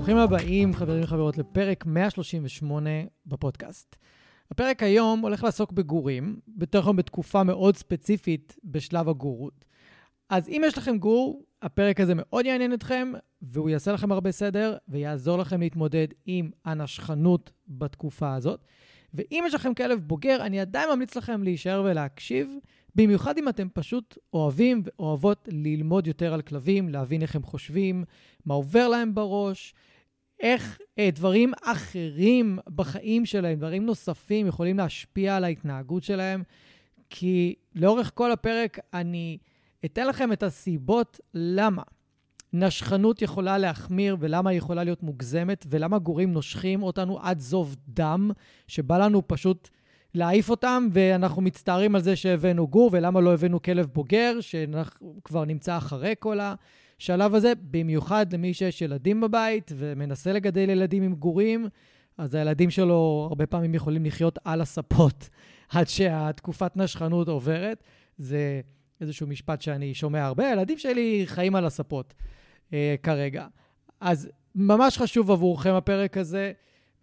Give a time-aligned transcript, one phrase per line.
[0.00, 2.90] ברוכים הבאים, חברים וחברות, לפרק 138
[3.26, 3.96] בפודקאסט.
[4.50, 9.64] הפרק היום הולך לעסוק בגורים, יותר נכון בתקופה מאוד ספציפית בשלב הגורות.
[10.30, 14.76] אז אם יש לכם גור, הפרק הזה מאוד יעניין אתכם, והוא יעשה לכם הרבה סדר,
[14.88, 18.64] ויעזור לכם להתמודד עם הנשכנות בתקופה הזאת.
[19.14, 22.48] ואם יש לכם כלב בוגר, אני עדיין ממליץ לכם להישאר ולהקשיב,
[22.94, 28.04] במיוחד אם אתם פשוט אוהבים ואוהבות ללמוד יותר על כלבים, להבין איך הם חושבים,
[28.44, 29.74] מה עובר להם בראש,
[30.40, 36.42] איך אה, דברים אחרים בחיים שלהם, דברים נוספים, יכולים להשפיע על ההתנהגות שלהם.
[37.10, 39.38] כי לאורך כל הפרק אני
[39.84, 41.82] אתן לכם את הסיבות למה
[42.52, 48.30] נשכנות יכולה להחמיר ולמה היא יכולה להיות מוגזמת, ולמה גורים נושכים אותנו עד זוב דם,
[48.66, 49.68] שבא לנו פשוט
[50.14, 55.76] להעיף אותם, ואנחנו מצטערים על זה שהבאנו גור, ולמה לא הבאנו כלב בוגר, שכבר נמצא
[55.76, 61.68] אחרי כל השלב הזה, במיוחד למי שיש ילדים בבית ומנסה לגדל ילדים עם גורים,
[62.18, 65.28] אז הילדים שלו הרבה פעמים יכולים לחיות על הספות
[65.74, 67.84] עד שהתקופת נשכנות עוברת.
[68.18, 68.60] זה
[69.00, 72.14] איזשהו משפט שאני שומע הרבה, הילדים שלי חיים על הספות
[72.72, 73.46] אה, כרגע.
[74.00, 76.52] אז ממש חשוב עבורכם הפרק הזה,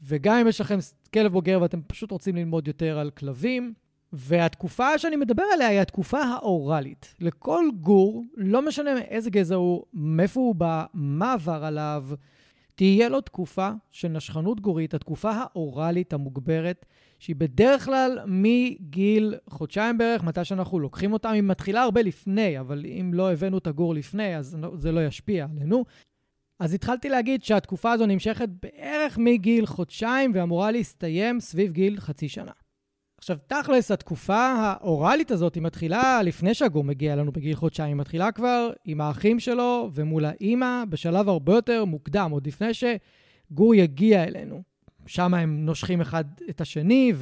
[0.02, 0.78] וגם אם יש לכם
[1.14, 3.74] כלב בוגר ואתם פשוט רוצים ללמוד יותר על כלבים,
[4.14, 7.16] והתקופה שאני מדבר עליה היא התקופה האוראלית.
[7.20, 12.06] לכל גור, לא משנה מאיזה גזע הוא, מאיפה הוא בא, מה עבר עליו,
[12.76, 16.86] תהיה לו תקופה של נשכנות גורית, התקופה האוראלית המוגברת,
[17.20, 22.86] שהיא בדרך כלל מגיל חודשיים בערך, מתי שאנחנו לוקחים אותם, היא מתחילה הרבה לפני, אבל
[22.86, 25.86] אם לא הבאנו את הגור לפני, אז זה לא ישפיע עלינו.
[26.60, 32.52] אז התחלתי להגיד שהתקופה הזו נמשכת בערך מגיל חודשיים ואמורה להסתיים סביב גיל חצי שנה.
[33.18, 38.32] עכשיו, תכלס, התקופה האוראלית הזאת, היא מתחילה לפני שהגור מגיע אלינו בגיל חודשיים, היא מתחילה
[38.32, 44.64] כבר עם האחים שלו ומול האימא בשלב הרבה יותר מוקדם, עוד לפני שגור יגיע אלינו.
[45.06, 47.14] שם הם נושכים אחד את השני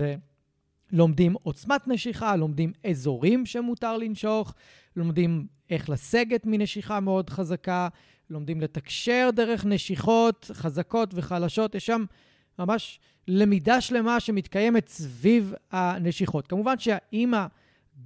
[0.92, 4.54] ולומדים עוצמת נשיכה, לומדים אזורים שמותר לנשוך,
[4.96, 7.88] לומדים איך לסגת מנשיכה מאוד חזקה,
[8.30, 11.76] לומדים לתקשר דרך נשיכות חזקות וחלשות.
[11.76, 12.06] יש שם
[12.60, 16.48] ממש למידה שלמה שמתקיימת סביב הנשיכות.
[16.48, 17.46] כמובן שהאימא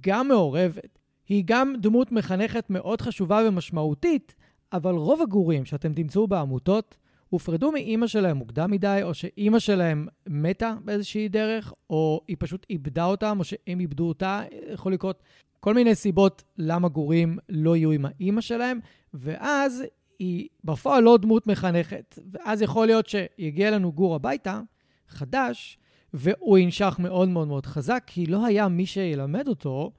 [0.00, 0.98] גם מעורבת,
[1.28, 4.34] היא גם דמות מחנכת מאוד חשובה ומשמעותית,
[4.72, 6.96] אבל רוב הגורים שאתם תמצאו בעמותות
[7.28, 13.04] הופרדו מאימא שלהם מוקדם מדי, או שאימא שלהם מתה באיזושהי דרך, או היא פשוט איבדה
[13.04, 14.42] אותם, או שהם איבדו אותה.
[14.72, 15.22] יכול לקרות
[15.60, 18.80] כל מיני סיבות למה גורים לא יהיו עם האימא שלהם,
[19.14, 19.84] ואז
[20.20, 22.18] היא בפועל לא דמות מחנכת.
[22.32, 24.60] ואז יכול להיות שיגיע לנו גור הביתה,
[25.08, 25.78] חדש,
[26.14, 29.92] והוא ינשך מאוד מאוד מאוד חזק, כי לא היה מי שילמד אותו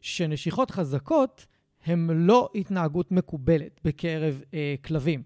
[0.00, 1.46] שנשיכות חזקות
[1.84, 5.22] הן לא התנהגות מקובלת בקרב אה, כלבים.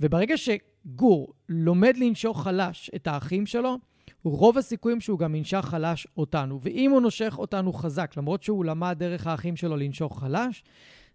[0.00, 3.76] וברגע שגור לומד לנשוך חלש את האחים שלו,
[4.24, 6.58] רוב הסיכויים שהוא גם ינשך חלש אותנו.
[6.62, 10.64] ואם הוא נושך אותנו חזק, למרות שהוא למד דרך האחים שלו לנשוך חלש,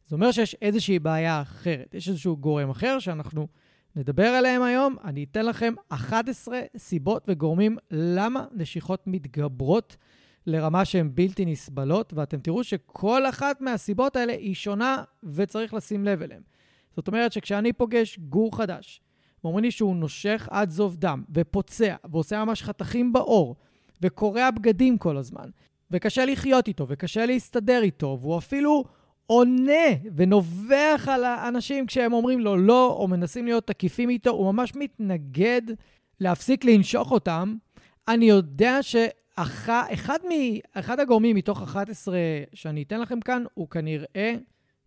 [0.08, 1.94] זה אומר שיש איזושהי בעיה אחרת.
[1.94, 3.48] יש איזשהו גורם אחר שאנחנו
[3.96, 4.96] נדבר עליהם היום.
[5.04, 9.98] אני אתן לכם 11 סיבות וגורמים למה נשיכות מתגברות
[10.48, 16.22] לרמה שהן בלתי נסבלות, ואתם תראו שכל אחת מהסיבות האלה היא שונה וצריך לשים לב
[16.22, 16.42] אליהן.
[16.96, 19.02] זאת אומרת שכשאני פוגש גור חדש,
[19.44, 23.56] ואומרים לי שהוא נושך עד זוב דם, ופוצע, ועושה ממש חתכים בעור,
[24.02, 25.50] וקורע בגדים כל הזמן,
[25.92, 28.84] וקשה לחיות איתו, וקשה להסתדר איתו, והוא אפילו
[29.28, 34.76] עונה ונובח על האנשים כשהם אומרים לו לא, או מנסים להיות תקיפים איתו, הוא ממש
[34.76, 35.62] מתנגד
[36.20, 37.56] להפסיק לנשוך אותם.
[38.08, 39.84] אני יודע שאחד
[40.74, 42.18] אחד הגורמים מתוך 11
[42.54, 44.34] שאני אתן לכם כאן, הוא כנראה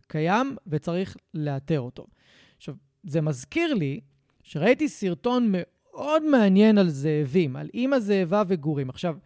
[0.06, 2.06] קיים וצריך לאתר אותו.
[2.56, 2.74] עכשיו,
[3.04, 4.00] זה מזכיר לי
[4.42, 8.90] שראיתי סרטון מאוד מעניין על זאבים, על אימא זאבה וגורים.
[8.90, 9.16] עכשיו,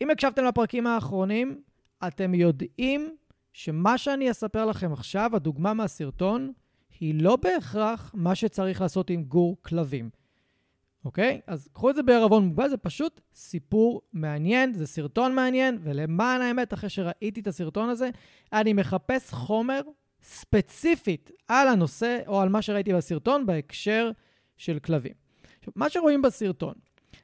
[0.00, 1.60] אם הקשבתם לפרקים האחרונים,
[2.06, 3.16] אתם יודעים
[3.52, 6.52] שמה שאני אספר לכם עכשיו, הדוגמה מהסרטון,
[7.00, 10.10] היא לא בהכרח מה שצריך לעשות עם גור כלבים.
[11.04, 11.40] אוקיי?
[11.46, 16.74] אז קחו את זה בערבון מוגבל, זה פשוט סיפור מעניין, זה סרטון מעניין, ולמען האמת,
[16.74, 18.10] אחרי שראיתי את הסרטון הזה,
[18.52, 19.80] אני מחפש חומר
[20.22, 24.10] ספציפית על הנושא או על מה שראיתי בסרטון בהקשר
[24.56, 25.12] של כלבים.
[25.58, 26.74] עכשיו, מה שרואים בסרטון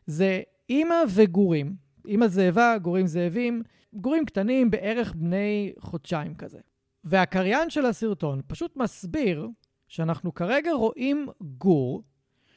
[0.06, 1.74] זה אימא וגורים,
[2.06, 3.62] אימא זאבה, גורים זאבים,
[4.00, 6.58] גורים קטנים בערך בני חודשיים כזה.
[7.04, 9.48] והקריין של הסרטון פשוט מסביר
[9.88, 12.02] שאנחנו כרגע רואים גור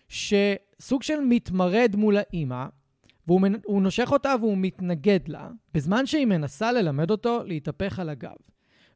[0.07, 2.65] שסוג של מתמרד מול האימא,
[3.27, 8.35] והוא נושך אותה והוא מתנגד לה, בזמן שהיא מנסה ללמד אותו להתהפך על הגב.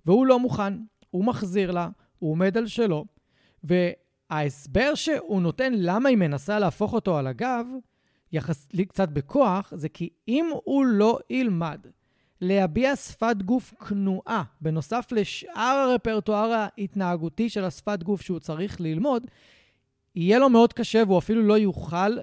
[0.05, 0.73] והוא לא מוכן,
[1.09, 3.05] הוא מחזיר לה, הוא עומד על שלו,
[3.63, 7.65] וההסבר שהוא נותן למה היא מנסה להפוך אותו על הגב,
[8.31, 11.87] יחס לי קצת בכוח, זה כי אם הוא לא ילמד
[12.43, 19.27] להביע שפת גוף כנועה, בנוסף לשאר הרפרטואר ההתנהגותי של השפת גוף שהוא צריך ללמוד,
[20.15, 22.17] יהיה לו מאוד קשה והוא אפילו לא יוכל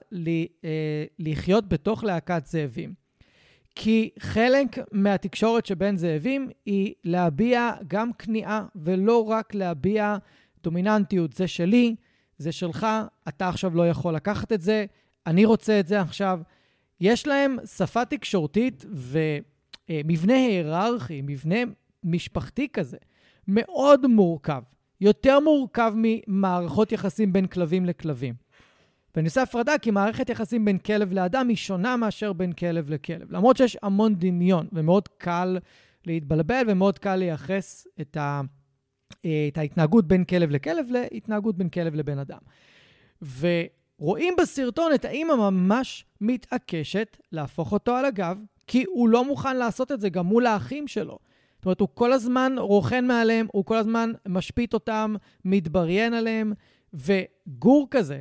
[0.65, 2.95] אה, לחיות בתוך להקת זאבים.
[3.75, 10.17] כי חלק מהתקשורת שבין זאבים היא להביע גם כניעה ולא רק להביע
[10.63, 11.33] דומיננטיות.
[11.33, 11.97] זה שלי,
[12.39, 12.87] זה שלך,
[13.29, 14.85] אתה עכשיו לא יכול לקחת את זה,
[15.27, 16.41] אני רוצה את זה עכשיו.
[17.01, 18.85] יש להם שפה תקשורתית
[19.91, 21.57] ומבנה היררכי, מבנה
[22.05, 22.97] משפחתי כזה,
[23.49, 24.63] מאוד מורכב.
[25.01, 28.35] יותר מורכב ממערכות יחסים בין כלבים לכלבים.
[29.17, 33.33] ואני עושה הפרדה כי מערכת יחסים בין כלב לאדם היא שונה מאשר בין כלב לכלב.
[33.33, 35.59] למרות שיש המון דמיון ומאוד קל
[36.07, 38.41] להתבלבל ומאוד קל לייחס את, ה,
[39.21, 42.39] את ההתנהגות בין כלב לכלב להתנהגות בין כלב לבן אדם.
[43.23, 48.39] ורואים בסרטון את האימא ממש מתעקשת להפוך אותו על הגב,
[48.71, 51.19] כי הוא לא מוכן לעשות את זה גם מול האחים שלו.
[51.57, 55.15] זאת אומרת, הוא כל הזמן רוכן מעליהם, הוא כל הזמן משכיב אותם,
[55.45, 56.53] מתבריון עליהם,
[56.95, 58.21] וגור כזה,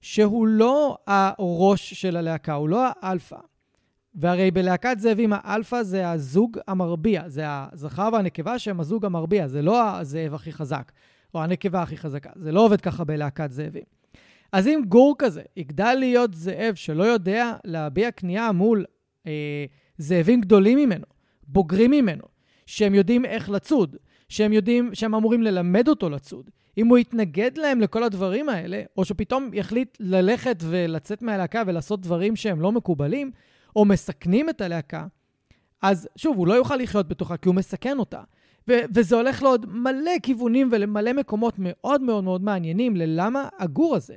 [0.00, 3.36] שהוא לא הראש של הלהקה, הוא לא האלפא.
[4.14, 9.96] והרי בלהקת זאבים האלפא זה הזוג המרבה, זה הזכר והנקבה שהם הזוג המרבה, זה לא
[9.98, 10.92] הזאב הכי חזק,
[11.34, 13.84] או הנקבה הכי חזקה, זה לא עובד ככה בלהקת זאבים.
[14.52, 18.84] אז אם גור כזה יגדל להיות זאב שלא יודע להביע כניעה מול
[19.26, 19.64] אה,
[19.98, 21.04] זאבים גדולים ממנו,
[21.46, 22.24] בוגרים ממנו,
[22.66, 23.96] שהם יודעים איך לצוד,
[24.28, 26.50] שהם יודעים שהם אמורים ללמד אותו לצוד.
[26.78, 32.36] אם הוא יתנגד להם לכל הדברים האלה, או שפתאום יחליט ללכת ולצאת מהלהקה ולעשות דברים
[32.36, 33.30] שהם לא מקובלים,
[33.76, 35.06] או מסכנים את הלהקה,
[35.82, 38.20] אז שוב, הוא לא יוכל לחיות בתוכה כי הוא מסכן אותה.
[38.68, 44.16] ו- וזה הולך לעוד מלא כיוונים ולמלא מקומות מאוד מאוד מאוד מעניינים ללמה הגור הזה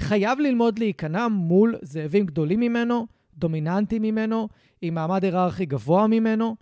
[0.00, 3.06] חייב ללמוד להיכנע מול זאבים גדולים ממנו,
[3.38, 4.48] דומיננטיים ממנו,
[4.82, 6.56] עם מעמד היררכי גבוה ממנו,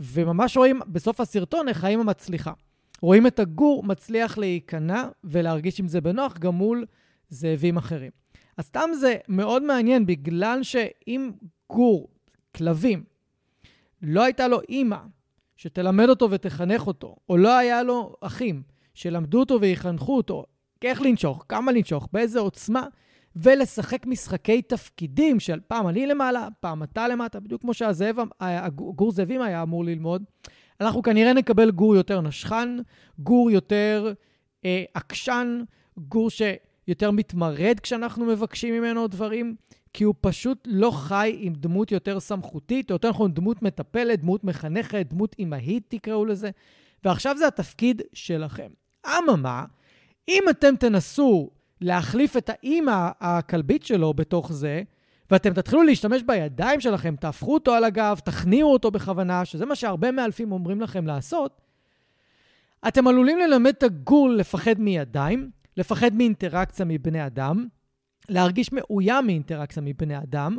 [0.00, 2.52] וממש רואים בסוף הסרטון איך האמא מצליחה.
[3.00, 6.84] רואים את הגור מצליח להיכנע ולהרגיש עם זה בנוח גם מול
[7.28, 8.10] זאבים אחרים.
[8.56, 11.30] אז סתם זה מאוד מעניין, בגלל שאם
[11.72, 12.08] גור,
[12.56, 13.04] כלבים,
[14.02, 14.98] לא הייתה לו אימא
[15.56, 18.62] שתלמד אותו ותחנך אותו, או לא היה לו אחים
[18.94, 20.44] שלמדו אותו ויחנכו אותו,
[20.84, 22.86] איך לנשוך, כמה לנשוך, באיזה עוצמה,
[23.36, 29.42] ולשחק משחקי תפקידים של פעם אני למעלה, פעם אתה למטה, בדיוק כמו שהזאב, הגור זאבים
[29.42, 30.24] היה אמור ללמוד.
[30.80, 32.68] אנחנו כנראה נקבל גור יותר נשכן,
[33.18, 34.12] גור יותר
[34.64, 35.62] אה, עקשן,
[35.98, 39.56] גור שיותר מתמרד כשאנחנו מבקשים ממנו דברים,
[39.92, 44.44] כי הוא פשוט לא חי עם דמות יותר סמכותית, או יותר נכון דמות מטפלת, דמות
[44.44, 46.50] מחנכת, דמות אימהית תקראו לזה,
[47.04, 48.68] ועכשיו זה התפקיד שלכם.
[49.06, 49.64] אממה,
[50.28, 51.50] אם אתם תנסו
[51.84, 54.82] להחליף את האימא הכלבית שלו בתוך זה,
[55.30, 60.10] ואתם תתחילו להשתמש בידיים שלכם, תהפכו אותו על הגב, תכניעו אותו בכוונה, שזה מה שהרבה
[60.10, 61.60] מאלפים אומרים לכם לעשות,
[62.88, 67.66] אתם עלולים ללמד את הגור לפחד מידיים, לפחד מאינטראקציה מבני אדם,
[68.28, 70.58] להרגיש מאוים מאינטראקציה מבני אדם,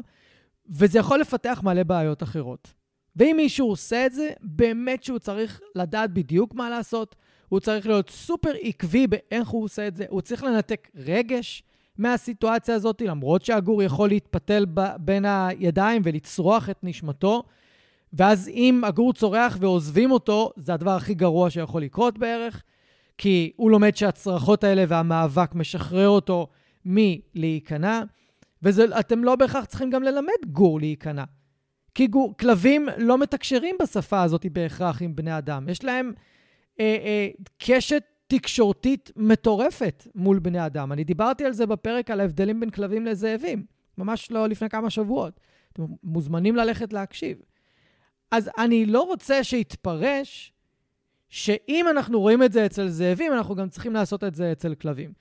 [0.70, 2.74] וזה יכול לפתח מלא בעיות אחרות.
[3.16, 7.16] ואם מישהו עושה את זה, באמת שהוא צריך לדעת בדיוק מה לעשות,
[7.50, 11.64] הוא צריך להיות סופר עקבי באיך הוא עושה את זה, הוא צריך לנתק רגש
[11.98, 14.66] מהסיטואציה הזאת, למרות שהגור יכול להתפתל
[15.00, 17.44] בין הידיים ולצרוח את נשמתו,
[18.14, 22.64] ואז אם הגור צורח ועוזבים אותו, זה הדבר הכי גרוע שיכול לקרות בערך,
[23.18, 26.48] כי הוא לומד שהצרחות האלה והמאבק משחרר אותו
[26.86, 28.02] מלהיכנע,
[28.62, 31.24] ואתם לא בהכרח צריכים גם ללמד גור להיכנע.
[31.96, 35.70] כי גור, כלבים לא מתקשרים בשפה הזאת בהכרח עם בני אדם.
[35.70, 36.12] יש להם
[36.80, 37.28] אה, אה,
[37.58, 40.92] קשת תקשורתית מטורפת מול בני אדם.
[40.92, 43.66] אני דיברתי על זה בפרק על ההבדלים בין כלבים לזאבים,
[43.98, 45.40] ממש לא לפני כמה שבועות.
[45.74, 47.38] אתם מוזמנים ללכת להקשיב.
[48.32, 50.54] אז אני לא רוצה שיתפרש
[51.30, 55.14] שאם אנחנו רואים את זה אצל זאבים, אנחנו גם צריכים לעשות את זה אצל כלבים.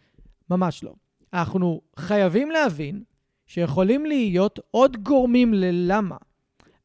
[0.50, 0.94] ממש לא.
[1.32, 3.02] אנחנו חייבים להבין
[3.46, 6.16] שיכולים להיות עוד גורמים ללמה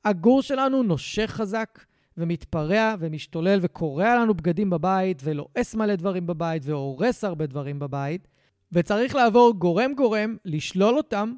[0.05, 1.79] הגור שלנו נושך חזק
[2.19, 8.27] ומתפרע ומשתולל וקורע לנו בגדים בבית ולועס מלא דברים בבית והורס הרבה דברים בבית,
[8.71, 11.33] וצריך לעבור גורם-גורם, לשלול אותם,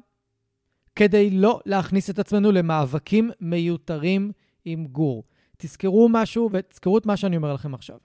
[0.96, 4.32] כדי לא להכניס את עצמנו למאבקים מיותרים
[4.64, 5.24] עם גור.
[5.56, 7.98] תזכרו משהו ותזכרו את מה שאני אומר לכם עכשיו.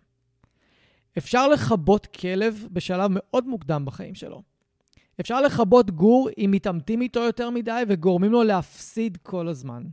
[1.17, 4.41] אפשר לכבות כלב בשלב מאוד מוקדם בחיים שלו.
[5.19, 9.83] אפשר לכבות גור אם מתעמתים איתו יותר מדי וגורמים לו להפסיד כל הזמן.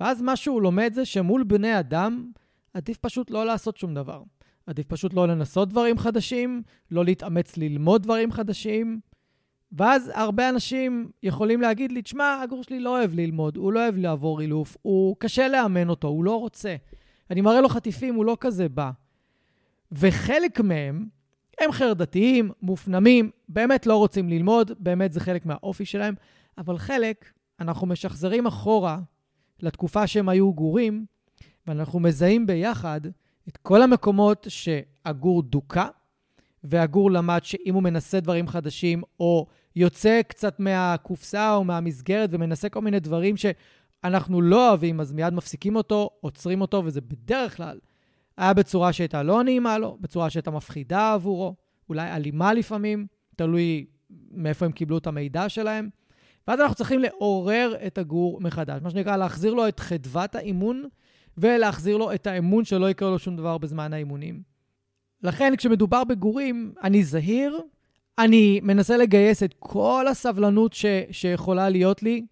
[0.00, 2.30] ואז מה שהוא לומד זה שמול בני אדם,
[2.74, 4.22] עדיף פשוט לא לעשות שום דבר.
[4.66, 9.00] עדיף פשוט לא לנסות דברים חדשים, לא להתאמץ ללמוד דברים חדשים.
[9.72, 13.96] ואז הרבה אנשים יכולים להגיד לי, תשמע, הגור שלי לא אוהב ללמוד, הוא לא אוהב
[13.96, 16.76] לעבור אילוף, הוא קשה לאמן אותו, הוא לא רוצה.
[17.30, 18.90] אני מראה לו חטיפים, הוא לא כזה בא.
[19.92, 21.06] וחלק מהם
[21.60, 26.14] הם חרדתיים, מופנמים, באמת לא רוצים ללמוד, באמת זה חלק מהאופי שלהם,
[26.58, 28.98] אבל חלק, אנחנו משחזרים אחורה
[29.62, 31.06] לתקופה שהם היו גורים,
[31.66, 33.00] ואנחנו מזהים ביחד
[33.48, 35.86] את כל המקומות שהגור דוכא,
[36.64, 39.46] והגור למד שאם הוא מנסה דברים חדשים, או
[39.76, 45.76] יוצא קצת מהקופסה או מהמסגרת ומנסה כל מיני דברים שאנחנו לא אוהבים, אז מיד מפסיקים
[45.76, 47.78] אותו, עוצרים אותו, וזה בדרך כלל
[48.36, 51.54] היה בצורה שהייתה לא נעימה לו, בצורה שהייתה מפחידה עבורו,
[51.88, 53.06] אולי אלימה לפעמים,
[53.36, 53.86] תלוי
[54.30, 55.88] מאיפה הם קיבלו את המידע שלהם.
[56.48, 60.84] ואז אנחנו צריכים לעורר את הגור מחדש, מה שנקרא להחזיר לו את חדוות האימון
[61.38, 64.42] ולהחזיר לו את האמון שלא יקרה לו שום דבר בזמן האימונים.
[65.22, 67.60] לכן, כשמדובר בגורים, אני זהיר,
[68.18, 72.26] אני מנסה לגייס את כל הסבלנות ש, שיכולה להיות לי,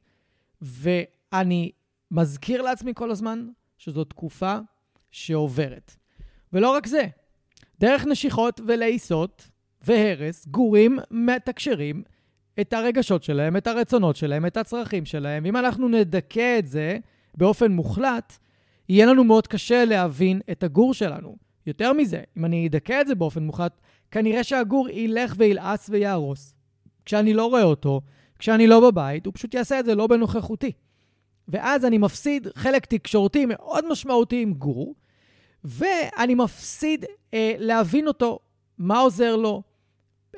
[0.61, 1.71] ואני
[2.11, 4.59] מזכיר לעצמי כל הזמן שזו תקופה
[5.11, 5.97] שעוברת.
[6.53, 7.07] ולא רק זה,
[7.81, 9.49] דרך נשיכות ולעיסות
[9.83, 12.03] והרס, גורים מתקשרים
[12.61, 15.47] את הרגשות שלהם, את הרצונות שלהם, את הצרכים שלהם.
[15.47, 16.99] אם אנחנו נדכא את זה
[17.35, 18.39] באופן מוחלט,
[18.89, 21.37] יהיה לנו מאוד קשה להבין את הגור שלנו.
[21.67, 23.81] יותר מזה, אם אני אדכא את זה באופן מוחלט,
[24.11, 26.55] כנראה שהגור ילך וילעס ויהרוס.
[27.05, 28.01] כשאני לא רואה אותו,
[28.39, 30.73] כשאני לא בבית, הוא פשוט יעשה את זה לא בנוכחותי.
[31.49, 34.95] ואז אני מפסיד חלק תקשורתי מאוד משמעותי עם גור,
[35.65, 37.05] ואני מפסיד
[37.35, 38.39] אה, להבין אותו,
[38.79, 39.63] מה עוזר לו,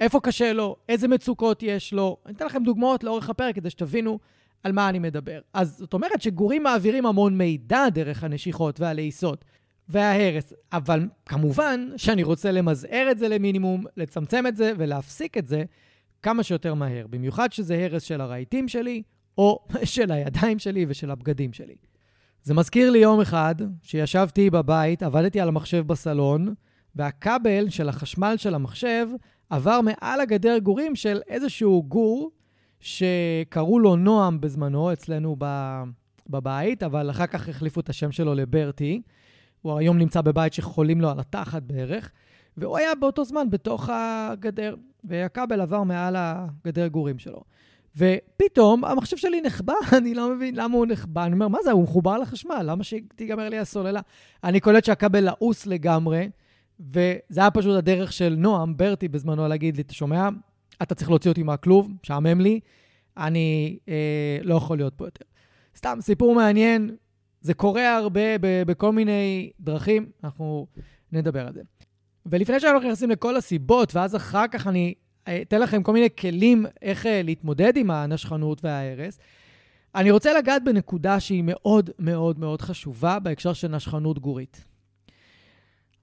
[0.01, 2.17] איפה קשה לו, איזה מצוקות יש לו.
[2.27, 4.19] אני אתן לכם דוגמאות לאורך הפרק כדי שתבינו
[4.63, 5.41] על מה אני מדבר.
[5.53, 9.45] אז זאת אומרת שגורים מעבירים המון מידע דרך הנשיכות והלעיסות
[9.89, 15.65] וההרס, אבל כמובן שאני רוצה למזער את זה למינימום, לצמצם את זה ולהפסיק את זה
[16.23, 19.03] כמה שיותר מהר, במיוחד שזה הרס של הרהיטים שלי,
[19.39, 21.75] או של הידיים שלי ושל הבגדים שלי.
[22.43, 26.55] זה מזכיר לי יום אחד שישבתי בבית, עבדתי על המחשב בסלון,
[26.95, 29.07] והכבל של החשמל של המחשב
[29.51, 32.31] עבר מעל הגדר גורים של איזשהו גור
[32.81, 35.37] שקראו לו נועם בזמנו אצלנו
[36.29, 39.03] בבית, אבל אחר כך החליפו את השם שלו לברטי.
[39.63, 42.11] הוא היום נמצא בבית שחולים לו על התחת בערך,
[42.57, 44.75] והוא היה באותו זמן בתוך הגדר,
[45.05, 47.43] והכבל עבר מעל הגדר גורים שלו.
[47.97, 51.25] ופתאום המחשב שלי נחבא, אני לא מבין למה הוא נחבא.
[51.25, 54.01] אני אומר, מה זה, הוא מחובר לחשמל, למה שתיגמר לי הסוללה?
[54.45, 56.29] אני קולט שהכבל לעוס לגמרי,
[56.81, 60.29] וזה היה פשוט הדרך של נועם, ברטי בזמנו, להגיד לי, אתה שומע?
[60.83, 62.61] אתה צריך להוציא אותי מהכלוב, משעמם לי,
[63.17, 65.25] אני אה, לא יכול להיות פה יותר.
[65.77, 66.97] סתם, סיפור מעניין,
[67.41, 70.67] זה קורה הרבה ב- בכל מיני דרכים, אנחנו
[71.13, 71.63] נדבר על זה.
[72.27, 74.95] ולפני שאנחנו נכנסים לכל הסיבות, ואז אחר כך אני
[75.43, 79.19] אתן לכם כל מיני כלים איך אה, להתמודד עם הנשכנות וההרס,
[79.95, 84.65] אני רוצה לגעת בנקודה שהיא מאוד מאוד מאוד חשובה בהקשר של נשכנות גורית.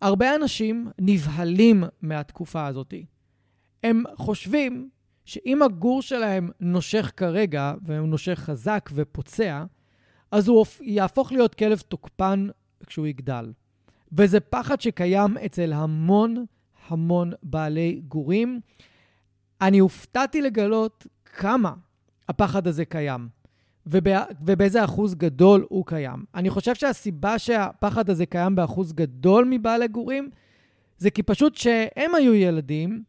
[0.01, 2.93] הרבה אנשים נבהלים מהתקופה הזאת.
[3.83, 4.89] הם חושבים
[5.25, 9.63] שאם הגור שלהם נושך כרגע, והוא נושך חזק ופוצע,
[10.31, 12.47] אז הוא יהפוך להיות כלב תוקפן
[12.87, 13.51] כשהוא יגדל.
[14.11, 16.45] וזה פחד שקיים אצל המון
[16.87, 18.59] המון בעלי גורים.
[19.61, 21.73] אני הופתעתי לגלות כמה
[22.29, 23.27] הפחד הזה קיים.
[23.85, 26.25] ובא, ובאיזה אחוז גדול הוא קיים.
[26.35, 30.29] אני חושב שהסיבה שהפחד הזה קיים באחוז גדול מבעלי גורים,
[30.97, 33.03] זה כי פשוט שהם היו ילדים,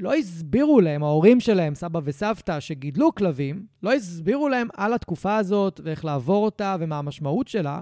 [0.00, 5.80] לא הסבירו להם, ההורים שלהם, סבא וסבתא, שגידלו כלבים, לא הסבירו להם על התקופה הזאת
[5.84, 7.80] ואיך לעבור אותה ומה המשמעות שלה.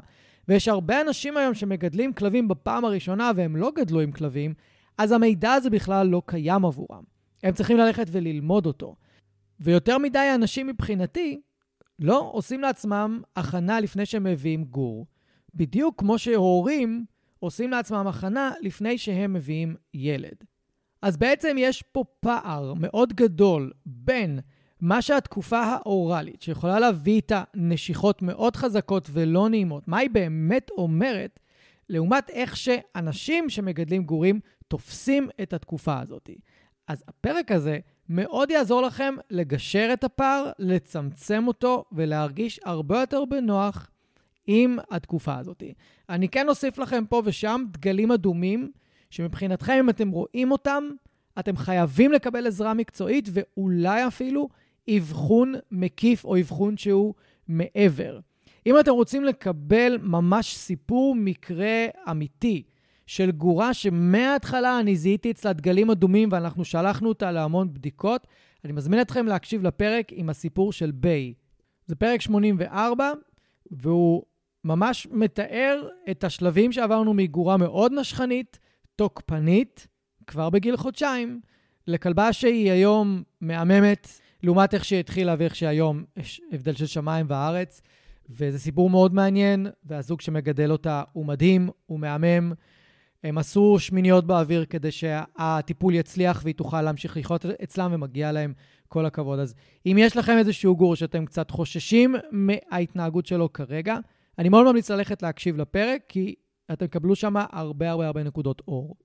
[0.48, 4.54] ויש הרבה אנשים היום שמגדלים כלבים בפעם הראשונה והם לא גדלו עם כלבים,
[4.98, 7.02] אז המידע הזה בכלל לא קיים עבורם.
[7.42, 8.96] הם צריכים ללכת וללמוד אותו.
[9.60, 11.40] ויותר מדי אנשים מבחינתי
[11.98, 15.06] לא עושים לעצמם הכנה לפני שהם מביאים גור.
[15.54, 17.04] בדיוק כמו שהורים
[17.38, 20.44] עושים לעצמם הכנה לפני שהם מביאים ילד.
[21.02, 24.40] אז בעצם יש פה פער מאוד גדול בין
[24.80, 31.40] מה שהתקופה האוראלית, שיכולה להביא איתה נשיכות מאוד חזקות ולא נעימות, מה היא באמת אומרת,
[31.88, 36.30] לעומת איך שאנשים שמגדלים גורים תופסים את התקופה הזאת.
[36.88, 37.78] אז הפרק הזה
[38.08, 43.90] מאוד יעזור לכם לגשר את הפער, לצמצם אותו ולהרגיש הרבה יותר בנוח
[44.46, 45.62] עם התקופה הזאת.
[46.08, 48.70] אני כן אוסיף לכם פה ושם דגלים אדומים,
[49.10, 50.84] שמבחינתכם, אם אתם רואים אותם,
[51.38, 54.48] אתם חייבים לקבל עזרה מקצועית ואולי אפילו
[54.96, 57.14] אבחון מקיף או אבחון שהוא
[57.48, 58.20] מעבר.
[58.66, 62.62] אם אתם רוצים לקבל ממש סיפור מקרה אמיתי
[63.08, 68.26] של גורה שמההתחלה אני זיהיתי אצלה דגלים אדומים ואנחנו שלחנו אותה להמון בדיקות,
[68.64, 71.34] אני מזמין אתכם להקשיב לפרק עם הסיפור של ביי.
[71.86, 73.12] זה פרק 84,
[73.70, 74.22] והוא
[74.64, 78.58] ממש מתאר את השלבים שעברנו מגורה מאוד נשכנית,
[78.96, 79.86] תוקפנית,
[80.26, 81.40] כבר בגיל חודשיים,
[81.86, 84.08] לכלבה שהיא היום מהממת,
[84.42, 87.82] לעומת איך שהיא התחילה ואיך שהיום יש הבדל של שמיים וארץ.
[88.30, 92.52] וזה סיפור מאוד מעניין, והזוג שמגדל אותה הוא מדהים, הוא מהמם.
[93.24, 98.52] הם עשו שמיניות באוויר כדי שהטיפול יצליח והיא תוכל להמשיך לחיות אצלם, ומגיע להם
[98.88, 99.38] כל הכבוד.
[99.38, 99.54] אז
[99.86, 103.98] אם יש לכם איזשהו גור שאתם קצת חוששים מההתנהגות שלו כרגע,
[104.38, 106.34] אני מאוד ממליץ ללכת להקשיב לפרק, כי
[106.72, 108.96] אתם תקבלו שם הרבה הרבה הרבה נקודות אור.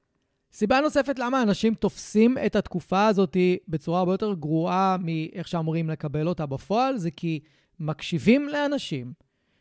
[0.54, 6.28] סיבה נוספת למה אנשים תופסים את התקופה הזאת בצורה הרבה יותר גרועה מאיך שאמורים לקבל
[6.28, 7.40] אותה בפועל, זה כי
[7.80, 9.14] מקשיבים לאנשים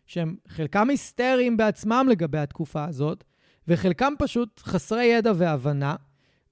[0.06, 3.24] שהם חלקם היסטריים בעצמם לגבי התקופה הזאת,
[3.68, 5.96] וחלקם פשוט חסרי ידע והבנה,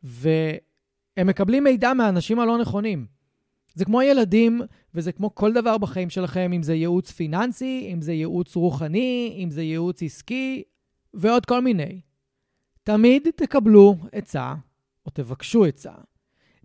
[0.02, 3.06] והם מקבלים מידע מהאנשים הלא נכונים.
[3.74, 4.60] זה כמו ילדים,
[4.94, 9.50] וזה כמו כל דבר בחיים שלכם, אם זה ייעוץ פיננסי, אם זה ייעוץ רוחני, אם
[9.50, 10.62] זה ייעוץ עסקי,
[11.14, 12.00] ועוד כל מיני.
[12.82, 14.54] תמיד תקבלו עצה,
[15.06, 15.92] או תבקשו עצה,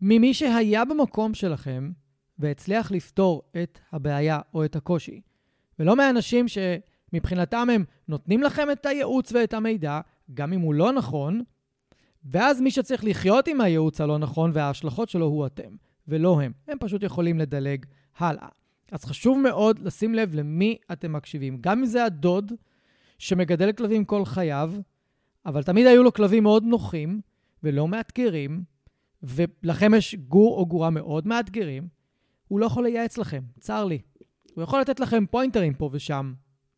[0.02, 1.92] ממי שהיה במקום שלכם
[2.40, 5.22] והצליח לפתור את הבעיה או את הקושי.
[5.80, 10.02] ולא מאנשים שמבחינתם הם נותנים לכם את הייעוץ ואת המידע,
[10.34, 11.42] גם אם הוא לא נכון,
[12.24, 15.76] ואז מי שצריך לחיות עם הייעוץ הלא נכון וההשלכות שלו הוא אתם,
[16.08, 16.52] ולא הם.
[16.68, 17.86] הם פשוט יכולים לדלג
[18.18, 18.48] הלאה.
[18.92, 21.58] אז חשוב מאוד לשים לב למי אתם מקשיבים.
[21.62, 22.52] גם אם זה הדוד
[23.18, 24.74] שמגדל כלבים כל חייו,
[25.46, 27.22] אבל תמיד היו לו כלבים מאוד נוחים
[27.64, 28.64] ולא מאתגרים,
[29.24, 31.88] ולכם יש גור או גורה מאוד מאתגרים,
[32.48, 34.00] הוא לא יכול לייעץ לכם, צר לי.
[34.54, 36.34] הוא יכול לתת לכם פוינטרים פה ושם,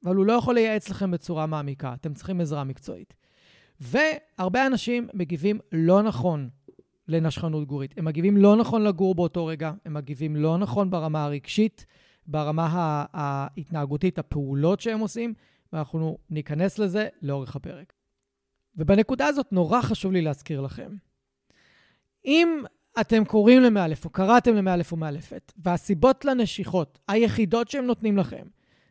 [0.06, 1.94] אבל הוא לא יכול לייעץ לכם בצורה מעמיקה.
[1.94, 3.14] אתם צריכים עזרה מקצועית.
[3.80, 6.50] והרבה אנשים מגיבים לא נכון
[7.08, 7.94] לנשכנות גורית.
[7.98, 11.86] הם מגיבים לא נכון לגור באותו רגע, הם מגיבים לא נכון ברמה הרגשית,
[12.28, 15.34] ברמה ההתנהגותית, הפעולות שהם עושים,
[15.74, 17.94] ואנחנו ניכנס לזה לאורך הפרק.
[18.76, 20.96] ובנקודה הזאת נורא חשוב לי להזכיר לכם.
[22.26, 22.64] אם
[23.02, 28.48] אתם קוראים למאלף או קראתם למאלף או מאלפת, והסיבות לנשיכות היחידות שהם נותנים לכם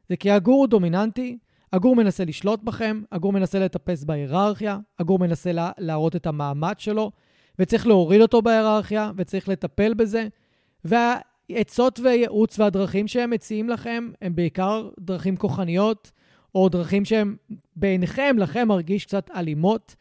[0.09, 1.39] זה כי הגור הוא דומיננטי,
[1.73, 7.11] הגור מנסה לשלוט בכם, הגור מנסה לטפס בהיררכיה, הגור מנסה לה, להראות את המעמד שלו,
[7.59, 10.29] וצריך להוריד אותו בהיררכיה, וצריך לטפל בזה.
[10.85, 16.13] והעצות והייעוץ והדרכים שהם מציעים לכם הם בעיקר דרכים כוחניות,
[16.55, 17.37] או דרכים שהם
[17.77, 19.95] בעיניכם, לכם מרגיש קצת אלימות,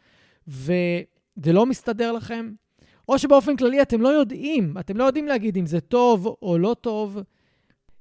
[0.47, 2.51] וזה לא מסתדר לכם.
[3.10, 6.75] או שבאופן כללי אתם לא יודעים, אתם לא יודעים להגיד אם זה טוב או לא
[6.82, 7.19] טוב.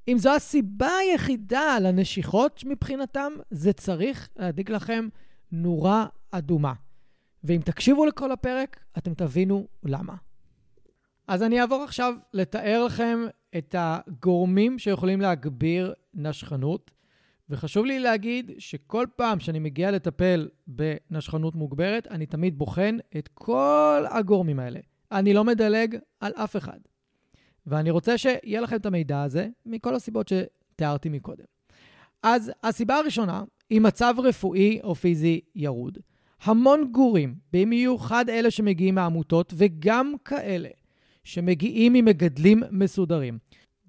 [0.08, 5.08] אם זו הסיבה היחידה לנשיכות מבחינתם, זה צריך להדליק לכם
[5.52, 6.72] נורה אדומה.
[7.44, 10.14] ואם תקשיבו לכל הפרק, אתם תבינו למה.
[11.28, 13.18] אז אני אעבור עכשיו לתאר לכם
[13.58, 16.90] את הגורמים שיכולים להגביר נשכנות.
[17.50, 24.04] וחשוב לי להגיד שכל פעם שאני מגיע לטפל בנשכנות מוגברת, אני תמיד בוחן את כל
[24.10, 24.80] הגורמים האלה.
[25.12, 26.78] אני לא מדלג על אף אחד.
[27.66, 31.44] ואני רוצה שיהיה לכם את המידע הזה מכל הסיבות שתיארתי מקודם.
[32.22, 35.98] אז הסיבה הראשונה היא מצב רפואי או פיזי ירוד.
[36.44, 40.68] המון גורים, במיוחד אלה שמגיעים מעמותות וגם כאלה
[41.24, 43.38] שמגיעים ממגדלים מסודרים.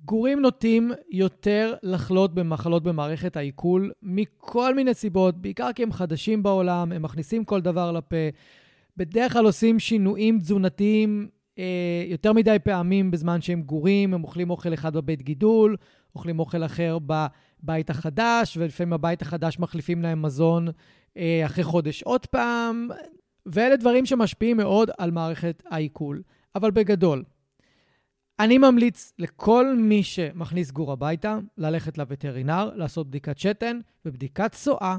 [0.06, 6.92] גורים נוטים יותר לחלות במחלות במערכת העיכול מכל מיני סיבות, בעיקר כי הם חדשים בעולם,
[6.92, 8.16] הם מכניסים כל דבר לפה,
[8.98, 11.30] בדרך כלל עושים שינויים תזונתיים
[12.08, 15.76] יותר מדי פעמים בזמן שהם גורים, הם אוכלים אוכל אחד בבית גידול,
[16.16, 20.68] אוכלים אוכל אחר בבית החדש, ולפעמים בבית החדש מחליפים להם מזון
[21.18, 22.88] אה, אחרי חודש עוד פעם.
[23.46, 26.22] ואלה דברים שמשפיעים מאוד על מערכת העיכול.
[26.56, 27.24] אבל בגדול,
[28.40, 34.98] אני ממליץ לכל מי שמכניס גור הביתה ללכת לווטרינר, לעשות בדיקת שתן ובדיקת צואה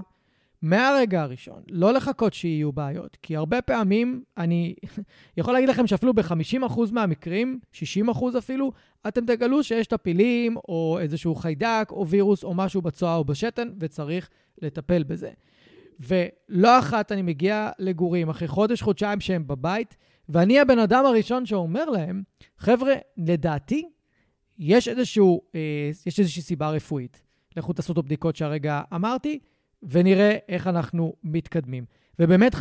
[0.62, 1.62] מהרגע הראשון.
[1.71, 4.75] לא לחכות שיהיו בעיות, כי הרבה פעמים, אני
[5.37, 8.73] יכול להגיד לכם שאפילו ב-50% מהמקרים, 60% אפילו,
[9.09, 14.29] אתם תגלו שיש טפילים או איזשהו חיידק או וירוס או משהו בצואה או בשתן, וצריך
[14.62, 15.31] לטפל בזה.
[16.01, 19.97] ולא אחת אני מגיע לגורים אחרי חודש-חודשיים שהם בבית,
[20.29, 22.23] ואני הבן אדם הראשון שאומר להם,
[22.59, 23.88] חבר'ה, לדעתי,
[24.59, 25.61] יש, איזשהו, אה,
[26.07, 27.23] יש איזושהי סיבה רפואית.
[27.57, 29.38] לכו תעשו את הבדיקות שהרגע אמרתי,
[29.87, 31.85] ונראה איך אנחנו מתקדמים.
[32.18, 32.59] ובאמת 50-60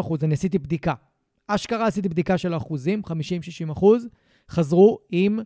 [0.00, 0.94] אחוז, אני עשיתי בדיקה.
[1.46, 3.02] אשכרה עשיתי בדיקה של אחוזים,
[3.68, 4.08] 50-60 אחוז,
[4.50, 5.38] חזרו עם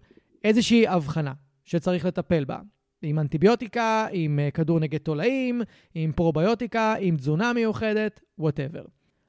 [0.45, 1.33] איזושהי הבחנה
[1.65, 2.59] שצריך לטפל בה.
[3.03, 5.63] עם אנטיביוטיקה, עם אה, כדור נגד תולעים,
[5.95, 8.85] עם פרוביוטיקה, עם תזונה מיוחדת, וואטאבר.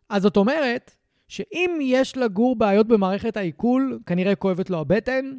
[0.09, 0.95] אז זאת אומרת
[1.27, 5.31] שאם יש לגור בעיות במערכת העיכול, כנראה כואבת לו הבטן,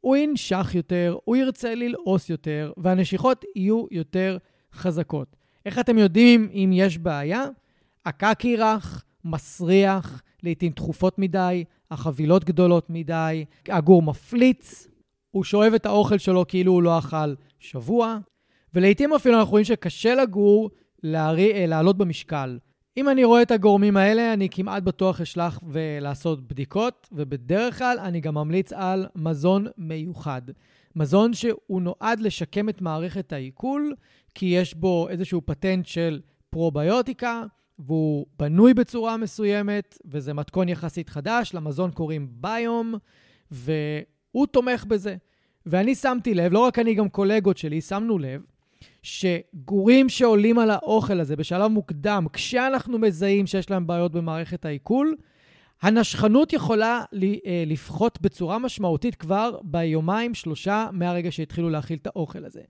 [0.00, 4.38] הוא ינשך יותר, הוא ירצה ללעוס יותר, והנשיכות יהיו יותר
[4.72, 5.36] חזקות.
[5.66, 7.44] איך אתם יודעים אם יש בעיה?
[8.04, 14.88] הקקי רך, מסריח, לעתים תכופות מדי, החבילות גדולות מדי, הגור מפליץ,
[15.30, 18.18] הוא שואב את האוכל שלו כאילו הוא לא אכל שבוע,
[18.74, 20.70] ולעיתים אפילו אנחנו רואים שקשה לגור
[21.02, 22.58] להרי, לעלות במשקל.
[22.96, 28.20] אם אני רואה את הגורמים האלה, אני כמעט בטוח אשלח ולעשות בדיקות, ובדרך כלל אני
[28.20, 30.42] גם ממליץ על מזון מיוחד.
[30.96, 33.94] מזון שהוא נועד לשקם את מערכת העיכול,
[34.38, 36.20] כי יש בו איזשהו פטנט של
[36.50, 37.42] פרוביוטיקה,
[37.78, 42.94] והוא בנוי בצורה מסוימת, וזה מתכון יחסית חדש, למזון קוראים ביום,
[43.50, 45.16] והוא תומך בזה.
[45.66, 48.40] ואני שמתי לב, לא רק אני, גם קולגות שלי, שמנו לב,
[49.02, 55.16] שגורים שעולים על האוכל הזה בשלב מוקדם, כשאנחנו מזהים שיש להם בעיות במערכת העיכול,
[55.82, 57.04] הנשכנות יכולה
[57.46, 62.60] אה, לפחות בצורה משמעותית כבר ביומיים, שלושה, מהרגע שהתחילו להאכיל את האוכל הזה.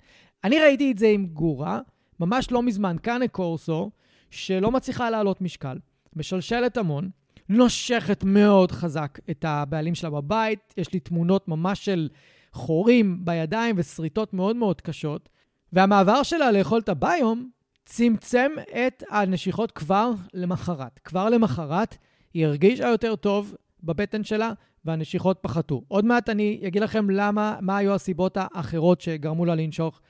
[0.45, 1.81] אני ראיתי את זה עם גורה,
[2.21, 3.91] ממש לא מזמן, קאנה קורסו,
[4.31, 5.79] שלא מצליחה להעלות משקל,
[6.17, 7.11] משלשלת המון,
[7.49, 12.09] נושכת מאוד חזק את הבעלים שלה בבית, יש לי תמונות ממש של
[12.53, 15.29] חורים בידיים ושריטות מאוד מאוד קשות,
[15.73, 17.51] והמעבר שלה לאכול את הביום
[17.85, 18.51] צמצם
[18.87, 21.01] את הנשיכות כבר למחרת.
[21.05, 21.97] כבר למחרת
[22.35, 24.53] היא הרגישה יותר טוב בבטן שלה,
[24.85, 25.83] והנשיכות פחתו.
[25.89, 30.01] עוד מעט אני אגיד לכם למה, מה היו הסיבות האחרות שגרמו לה לנשוך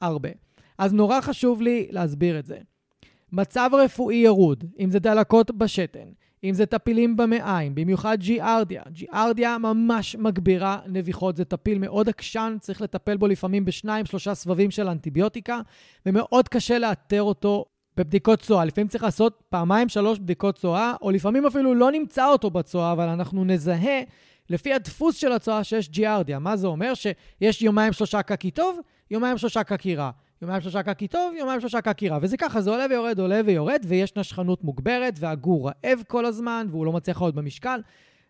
[0.00, 0.28] הרבה.
[0.78, 2.58] אז נורא חשוב לי להסביר את זה.
[3.32, 6.08] מצב רפואי ירוד, אם זה דלקות בשתן,
[6.44, 8.82] אם זה טפילים במעיים, במיוחד ג'יארדיה.
[8.88, 14.70] ג'יארדיה ממש מגבירה נביחות, זה טפיל מאוד עקשן, צריך לטפל בו לפעמים בשניים, שלושה סבבים
[14.70, 15.60] של אנטיביוטיקה,
[16.06, 17.64] ומאוד קשה לאתר אותו
[17.96, 18.64] בבדיקות צואה.
[18.64, 23.08] לפעמים צריך לעשות פעמיים, שלוש בדיקות צואה, או לפעמים אפילו לא נמצא אותו בצואה, אבל
[23.08, 24.00] אנחנו נזהה
[24.50, 26.38] לפי הדפוס של הצואה שיש ג'יארדיה.
[26.38, 26.92] מה זה אומר?
[26.94, 30.10] שיש יומיים שלושה קקי טוב, יומיים שלושה קקי רע.
[30.42, 32.18] יומיים שלושה קקי טוב, יומיים שלושה קקי רע.
[32.22, 36.86] וזה ככה, זה עולה ויורד, עולה ויורד, ויש נשכנות מוגברת, והגור רעב כל הזמן, והוא
[36.86, 37.80] לא מצליח לעוד במשקל.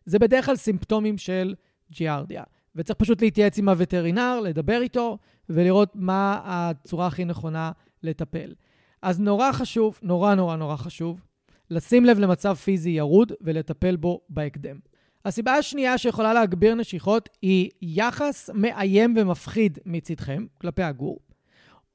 [0.04, 1.54] זה בדרך כלל סימפטומים של
[1.90, 2.42] ג'יארדיה.
[2.76, 8.54] וצריך פשוט להתייעץ עם הווטרינר, לדבר איתו, ולראות מה הצורה הכי נכונה לטפל.
[9.02, 11.20] אז נורא חשוב, נורא נורא נורא חשוב,
[11.70, 14.78] לשים לב למצב פיזי ירוד ולטפל בו בהקדם.
[15.26, 21.18] הסיבה השנייה שיכולה להגביר נשיכות היא יחס מאיים ומפחיד מצדכם כלפי הגור,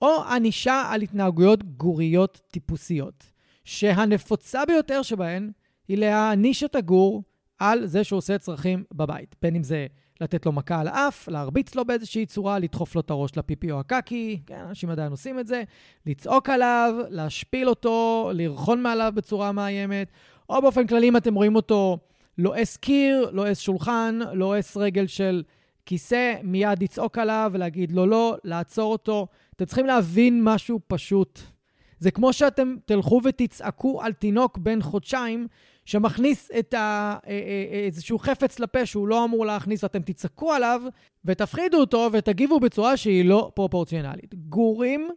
[0.02, 3.24] או ענישה על התנהגויות גוריות טיפוסיות,
[3.63, 5.52] שהנפוצה ביותר שבהן
[5.88, 7.24] היא להעניש את הגור
[7.60, 9.88] על זה שהוא עושה צרכים בבית, בין אם זה
[10.22, 13.80] לתת לו מכה על האף, להרביץ לו באיזושהי צורה, לדחוף לו את הראש לפיפי או
[13.80, 15.63] הקקי, כן, אנשים עדיין עושים את זה,
[16.06, 20.12] לצעוק עליו, להשפיל אותו, לרחון מעליו בצורה מאיימת,
[20.50, 21.98] או באופן כללי, אם אתם רואים אותו
[22.41, 25.43] לועס קיר, לועס שולחן, לועס רגל של
[25.86, 29.27] כיסא, מיד לצעוק עליו ולהגיד לו לא, לעצור אותו.
[29.56, 31.39] אתם צריכים להבין משהו פשוט.
[31.99, 35.47] זה כמו שאתם תלכו ותצעקו על תינוק בן חודשיים
[35.86, 36.77] שמכניס את ה...
[37.27, 40.82] אה, אה, אה, איזשהו חפץ לפה שהוא לא אמור להכניס, ואתם תצעקו עליו
[41.25, 44.36] ותפחידו אותו ותגיבו בצורה שהיא לא פרופורציונלית.
[44.36, 45.10] גורים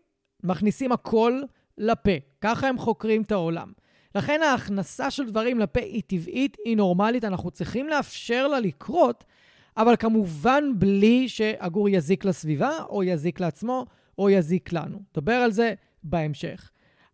[0.42, 1.40] מכניסים הכל
[1.78, 2.10] לפה,
[2.40, 3.72] ככה הם חוקרים את העולם.
[4.14, 9.24] לכן ההכנסה של דברים לפה היא טבעית, היא נורמלית, אנחנו צריכים לאפשר לה לקרות,
[9.76, 13.86] אבל כמובן בלי שהגור יזיק לסביבה, או יזיק לעצמו,
[14.18, 14.98] או יזיק לנו.
[15.16, 16.70] נדבר על זה בהמשך.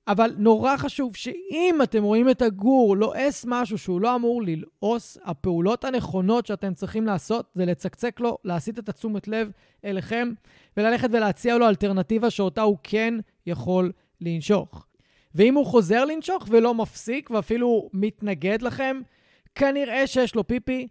[0.09, 5.85] אבל נורא חשוב שאם אתם רואים את הגור לועס משהו שהוא לא אמור ללעוס, הפעולות
[5.85, 9.51] הנכונות שאתם צריכים לעשות זה לצקצק לו, להסיט את התשומת לב
[9.85, 10.29] אליכם
[10.77, 13.15] וללכת ולהציע לו אלטרנטיבה שאותה הוא כן
[13.47, 14.87] יכול לנשוך.
[15.35, 19.01] ואם הוא חוזר לנשוך ולא מפסיק ואפילו מתנגד לכם,
[19.55, 20.89] כנראה שיש לו פיפי,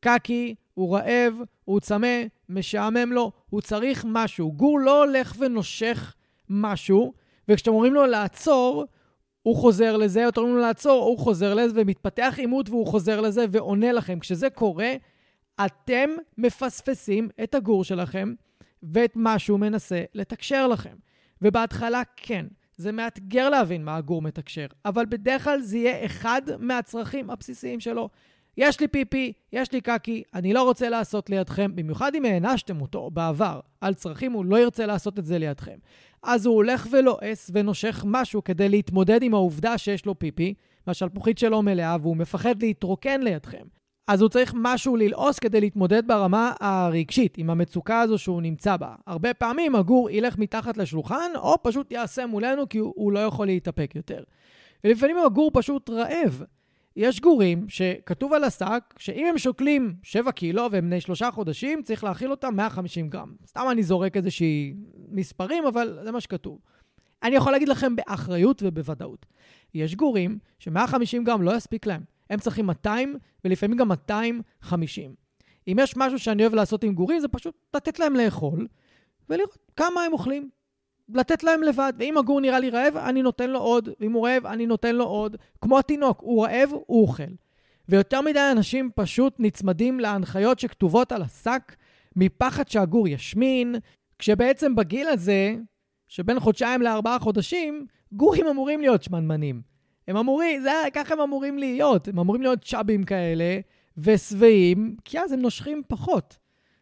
[0.00, 4.52] קקי, הוא רעב, הוא צמא, משעמם לו, הוא צריך משהו.
[4.52, 6.14] גור לא הולך ונושך
[6.48, 7.12] משהו,
[7.48, 8.84] וכשאתם אומרים לו לעצור,
[9.42, 13.44] הוא חוזר לזה, אתם אומרים לו לעצור, הוא חוזר לזה, ומתפתח עימות והוא חוזר לזה
[13.50, 14.18] ועונה לכם.
[14.18, 14.92] כשזה קורה,
[15.66, 18.34] אתם מפספסים את הגור שלכם
[18.82, 20.94] ואת מה שהוא מנסה לתקשר לכם.
[21.42, 22.46] ובהתחלה כן,
[22.78, 28.08] זה מאתגר להבין מה הגור מתקשר, אבל בדרך כלל זה יהיה אחד מהצרכים הבסיסיים שלו.
[28.56, 33.10] יש לי פיפי, יש לי קקי, אני לא רוצה לעשות לידכם, במיוחד אם הענשתם אותו
[33.10, 35.76] בעבר על צרכים, הוא לא ירצה לעשות את זה לידכם.
[36.22, 40.54] אז הוא הולך ולועס ונושך משהו כדי להתמודד עם העובדה שיש לו פיפי,
[40.86, 43.77] והשלפוחית שלו מלאה והוא מפחד להתרוקן לידכם.
[44.08, 48.94] אז הוא צריך משהו ללעוס כדי להתמודד ברמה הרגשית, עם המצוקה הזו שהוא נמצא בה.
[49.06, 53.46] הרבה פעמים הגור ילך מתחת לשולחן, או פשוט יעשה מולנו כי הוא, הוא לא יכול
[53.46, 54.22] להתאפק יותר.
[54.84, 56.42] ולפעמים הגור פשוט רעב.
[56.96, 62.04] יש גורים שכתוב על השק שאם הם שוקלים 7 קילו והם בני 3 חודשים, צריך
[62.04, 63.32] להאכיל אותם 150 גרם.
[63.46, 64.74] סתם אני זורק איזושהי
[65.10, 66.58] מספרים, אבל זה מה שכתוב.
[67.22, 69.26] אני יכול להגיד לכם באחריות ובוודאות.
[69.74, 72.17] יש גורים ש-150 גרם לא יספיק להם.
[72.30, 75.14] הם צריכים 200 ולפעמים גם 250.
[75.68, 78.66] אם יש משהו שאני אוהב לעשות עם גורים, זה פשוט לתת להם לאכול
[79.28, 80.50] ולראות כמה הם אוכלים.
[81.14, 84.46] לתת להם לבד, ואם הגור נראה לי רעב, אני נותן לו עוד, ואם הוא רעב,
[84.46, 85.36] אני נותן לו עוד.
[85.60, 87.22] כמו התינוק, הוא רעב, הוא אוכל.
[87.88, 91.76] ויותר מדי אנשים פשוט נצמדים להנחיות שכתובות על השק,
[92.16, 93.74] מפחד שהגור ישמין,
[94.18, 95.56] כשבעצם בגיל הזה,
[96.08, 99.62] שבין חודשיים לארבעה חודשים, גורים אמורים להיות שמנמנים.
[100.08, 102.08] הם אמורים, זה, ככה הם אמורים להיות.
[102.08, 103.60] הם אמורים להיות צ'אבים כאלה,
[103.98, 106.38] ושבעים, כי אז הם נושכים פחות.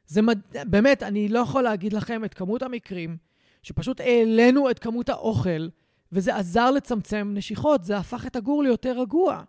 [0.06, 0.38] זה מד...
[0.64, 3.16] באמת, אני לא יכול להגיד לכם את כמות המקרים
[3.62, 5.68] שפשוט העלינו את כמות האוכל,
[6.12, 9.42] וזה עזר לצמצם נשיכות, זה הפך את הגור ליותר רגוע.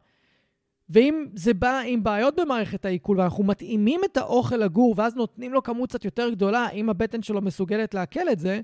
[0.89, 5.63] ואם זה בא עם בעיות במערכת העיכול, ואנחנו מתאימים את האוכל לגור, ואז נותנים לו
[5.63, 8.61] כמות קצת יותר גדולה, אם הבטן שלו מסוגלת לעכל את זה,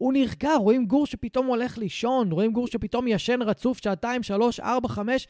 [0.00, 0.54] הוא נרגע.
[0.54, 5.28] רואים גור שפתאום הולך לישון, רואים גור שפתאום ישן רצוף שעתיים, שלוש, ארבע, חמש,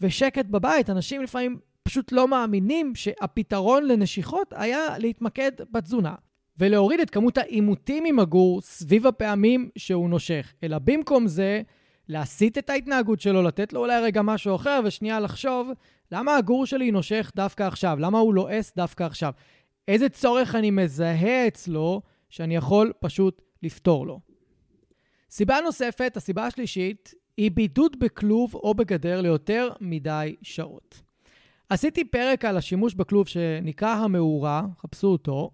[0.00, 0.90] ושקט בבית.
[0.90, 6.14] אנשים לפעמים פשוט לא מאמינים שהפתרון לנשיכות היה להתמקד בתזונה.
[6.58, 11.62] ולהוריד את כמות העימותים עם הגור סביב הפעמים שהוא נושך, אלא במקום זה,
[12.08, 15.70] להסיט את ההתנהגות שלו, לתת לו אולי רגע משהו אחר, ושנייה לחשוב,
[16.12, 17.96] למה הגור שלי נושך דווקא עכשיו?
[18.00, 19.32] למה הוא לועס דווקא עכשיו?
[19.88, 24.20] איזה צורך אני מזהה אצלו שאני יכול פשוט לפתור לו.
[25.30, 31.02] סיבה נוספת, הסיבה השלישית, היא בידוד בכלוב או בגדר ליותר מדי שעות.
[31.68, 35.50] עשיתי פרק על השימוש בכלוב שנקרא המאורה, חפשו אותו,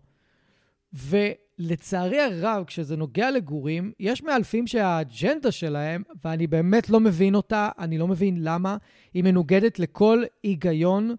[0.92, 7.98] ולצערי הרב, כשזה נוגע לגורים, יש מאלפים שהאג'נדה שלהם, ואני באמת לא מבין אותה, אני
[7.98, 8.76] לא מבין למה,
[9.14, 11.14] היא מנוגדת לכל היגיון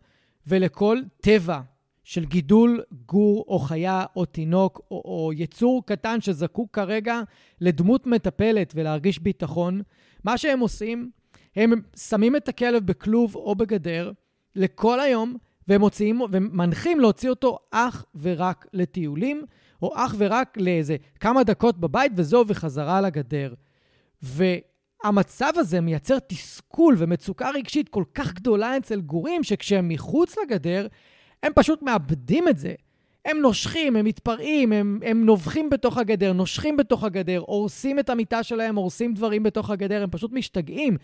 [0.47, 1.61] ולכל טבע
[2.03, 7.21] של גידול גור או חיה או תינוק או, או יצור קטן שזקוק כרגע
[7.61, 9.81] לדמות מטפלת ולהרגיש ביטחון.
[10.23, 11.09] מה שהם עושים,
[11.55, 14.11] הם שמים את הכלב בכלוב או בגדר
[14.55, 15.37] לכל היום,
[15.67, 19.45] והם מוציאים, ומנחים להוציא אותו אך ורק לטיולים,
[19.81, 23.53] או אך ורק לאיזה כמה דקות בבית, וזהו, וחזרה לגדר.
[24.21, 30.87] והמצב הזה מייצר תסכול ומצוקה רגשית כל כך גדולה אצל גורים, שכשהם מחוץ לגדר,
[31.43, 32.73] הם פשוט מאבדים את זה.
[33.25, 38.43] הם נושכים, הם מתפרעים, הם, הם נובחים בתוך הגדר, נושכים בתוך הגדר, הורסים את המיטה
[38.43, 40.97] שלהם, הורסים דברים בתוך הגדר, הם פשוט משתגעים.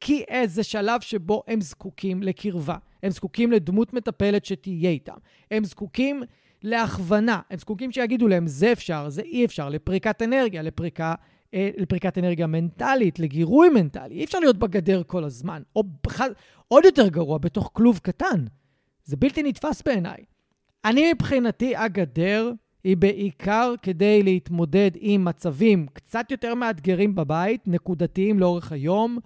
[0.00, 2.76] כי איזה שלב שבו הם זקוקים לקרבה.
[3.02, 5.16] הם זקוקים לדמות מטפלת שתהיה איתם.
[5.50, 6.22] הם זקוקים
[6.62, 7.40] להכוונה.
[7.50, 11.14] הם זקוקים שיגידו להם, זה אפשר, זה אי אפשר, לפריקת אנרגיה, לפריקה,
[11.54, 14.14] אה, לפריקת אנרגיה מנטלית, לגירוי מנטלי.
[14.14, 15.62] אי אפשר להיות בגדר כל הזמן.
[15.76, 15.82] או
[16.68, 18.44] עוד יותר גרוע, בתוך כלוב קטן.
[19.06, 20.24] זה בלתי נתפס בעיניי.
[20.84, 22.52] אני מבחינתי, הגדר
[22.84, 29.18] היא בעיקר כדי להתמודד עם מצבים קצת יותר מאתגרים בבית, נקודתיים לאורך היום,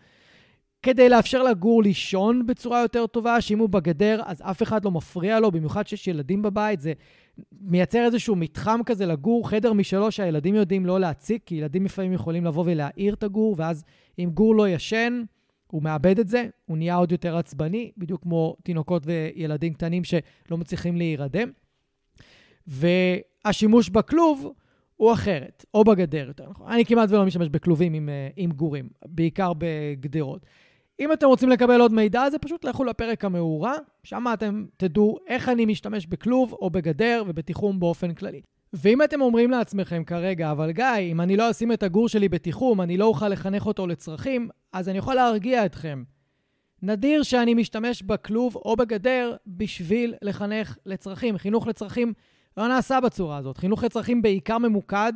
[0.83, 5.41] כדי לאפשר לגור לישון בצורה יותר טובה, שאם הוא בגדר, אז אף אחד לא מפריע
[5.41, 6.93] לו, במיוחד שיש ילדים בבית, זה
[7.61, 12.45] מייצר איזשהו מתחם כזה לגור, חדר משלו שהילדים יודעים לא להציק, כי ילדים לפעמים יכולים
[12.45, 13.85] לבוא ולהעיר את הגור, ואז
[14.19, 15.23] אם גור לא ישן,
[15.71, 20.57] הוא מאבד את זה, הוא נהיה עוד יותר עצבני, בדיוק כמו תינוקות וילדים קטנים שלא
[20.59, 21.49] מצליחים להירדם.
[22.67, 24.53] והשימוש בכלוב
[24.97, 26.73] הוא אחרת, או בגדר יותר נכון.
[26.73, 30.47] אני כמעט ולא משתמש בכלובים עם, אה, עם גורים, בעיקר בגדרות.
[31.01, 35.49] אם אתם רוצים לקבל עוד מידע, זה פשוט לכו לפרק המאורה, שם אתם תדעו איך
[35.49, 38.41] אני משתמש בכלוב או בגדר ובתיחום באופן כללי.
[38.73, 42.81] ואם אתם אומרים לעצמכם כרגע, אבל גיא, אם אני לא אשים את הגור שלי בתיחום,
[42.81, 46.03] אני לא אוכל לחנך אותו לצרכים, אז אני יכול להרגיע אתכם.
[46.83, 51.39] נדיר שאני משתמש בכלוב או בגדר בשביל לחנך לצרכים.
[51.39, 52.13] חינוך לצרכים
[52.57, 53.57] לא נעשה בצורה הזאת.
[53.57, 55.13] חינוך לצרכים בעיקר ממוקד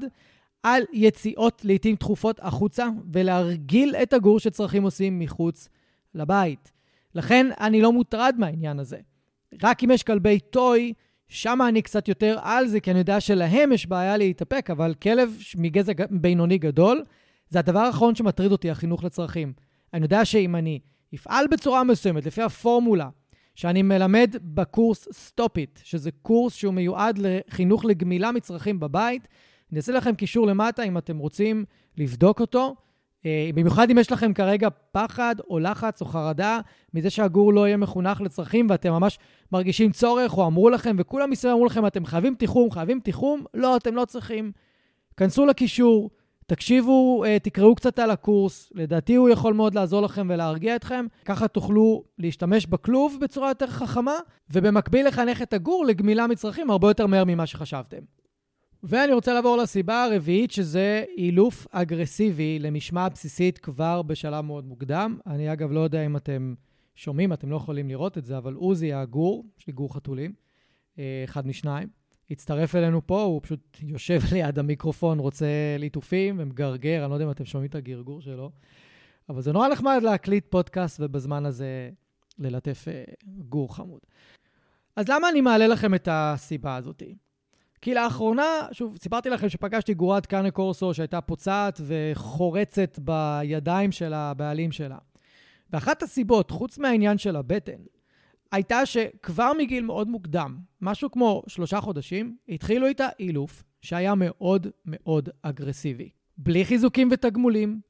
[0.62, 5.68] על יציאות לעיתים תכופות החוצה, ולהרגיל את הגור שצרכים עושים מחוץ
[6.14, 6.72] לבית.
[7.14, 8.98] לכן אני לא מוטרד מהעניין הזה.
[9.62, 10.92] רק אם יש כלבי טוי,
[11.34, 15.36] שם אני קצת יותר על זה, כי אני יודע שלהם יש בעיה להתאפק, אבל כלב
[15.56, 17.04] מגזע בינוני גדול,
[17.48, 19.52] זה הדבר האחרון שמטריד אותי, החינוך לצרכים.
[19.94, 20.80] אני יודע שאם אני
[21.14, 23.08] אפעל בצורה מסוימת, לפי הפורמולה
[23.54, 29.28] שאני מלמד בקורס Stop It, שזה קורס שהוא מיועד לחינוך לגמילה מצרכים בבית,
[29.70, 31.64] אני אעשה לכם קישור למטה אם אתם רוצים
[31.98, 32.74] לבדוק אותו.
[33.26, 36.60] אה, במיוחד אם יש לכם כרגע פחד או לחץ או חרדה
[36.94, 39.18] מזה שהגור לא יהיה מחונך לצרכים ואתם ממש
[39.52, 43.76] מרגישים צורך או אמרו לכם וכולם מסביב אמרו לכם אתם חייבים תיחום, חייבים תיחום, לא,
[43.76, 44.52] אתם לא צריכים.
[45.16, 46.10] כנסו לקישור,
[46.46, 51.06] תקשיבו, אה, תקראו קצת על הקורס, לדעתי הוא יכול מאוד לעזור לכם ולהרגיע אתכם.
[51.24, 54.14] ככה תוכלו להשתמש בכלוב בצורה יותר חכמה,
[54.50, 58.23] ובמקביל לחנך את הגור לגמילה מצרכים הרבה יותר מהר ממה שחשבתם.
[58.86, 65.18] ואני רוצה לעבור לסיבה הרביעית, שזה אילוף אגרסיבי למשמעת בסיסית כבר בשלב מאוד מוקדם.
[65.26, 66.54] אני אגב לא יודע אם אתם
[66.94, 70.32] שומעים, אתם לא יכולים לראות את זה, אבל עוזי הגור, יש לי גור חתולים,
[70.98, 71.88] אה, אחד משניים,
[72.30, 75.46] הצטרף אלינו פה, הוא פשוט יושב ליד המיקרופון, רוצה
[75.78, 78.50] ליטופים ומגרגר, אני לא יודע אם אתם שומעים את הגרגור שלו,
[79.28, 81.90] אבל זה נורא נחמד להקליט פודקאסט ובזמן הזה
[82.38, 83.04] ללטף אה,
[83.48, 84.00] גור חמוד.
[84.96, 87.14] אז למה אני מעלה לכם את הסיבה הזאתי?
[87.84, 94.72] כי לאחרונה, שוב, סיפרתי לכם שפגשתי גורת קאנה קורסו שהייתה פוצעת וחורצת בידיים של הבעלים
[94.72, 94.98] שלה.
[95.72, 97.82] ואחת הסיבות, חוץ מהעניין של הבטן,
[98.52, 105.28] הייתה שכבר מגיל מאוד מוקדם, משהו כמו שלושה חודשים, התחילו איתה אילוף שהיה מאוד מאוד
[105.42, 106.08] אגרסיבי.
[106.38, 107.80] בלי חיזוקים ותגמולים.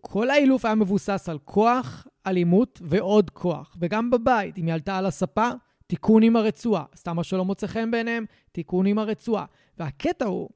[0.00, 3.76] כל האילוף היה מבוסס על כוח, אלימות ועוד כוח.
[3.80, 5.50] וגם בבית, אם היא עלתה על הספה,
[5.90, 6.84] תיקון עם הרצועה.
[6.96, 9.44] סתם מה שלא מוצא חן בעיניהם, תיקון עם הרצועה.
[9.78, 10.48] והקטע הוא,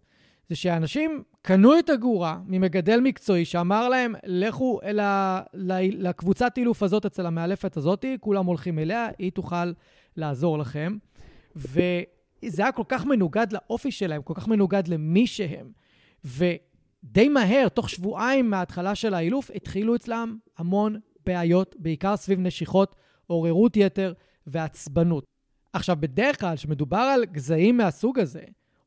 [0.48, 5.42] זה שאנשים קנו את הגורה ממגדל מקצועי שאמר להם, לכו אל ה...
[5.52, 9.72] לקבוצת אילוף הזאת אצל המאלפת הזאתי, כולם הולכים אליה, היא תוכל
[10.16, 10.96] לעזור לכם.
[11.56, 15.72] וזה היה כל כך מנוגד לאופי שלהם, כל כך מנוגד למי שהם.
[16.24, 22.94] ודי מהר, תוך שבועיים מההתחלה של האילוף, התחילו אצלם המון בעיות, בעיקר סביב נשיכות,
[23.26, 24.12] עוררות יתר
[24.46, 25.24] ועצבנות.
[25.72, 28.42] עכשיו, בדרך כלל, כשמדובר על גזעים מהסוג הזה,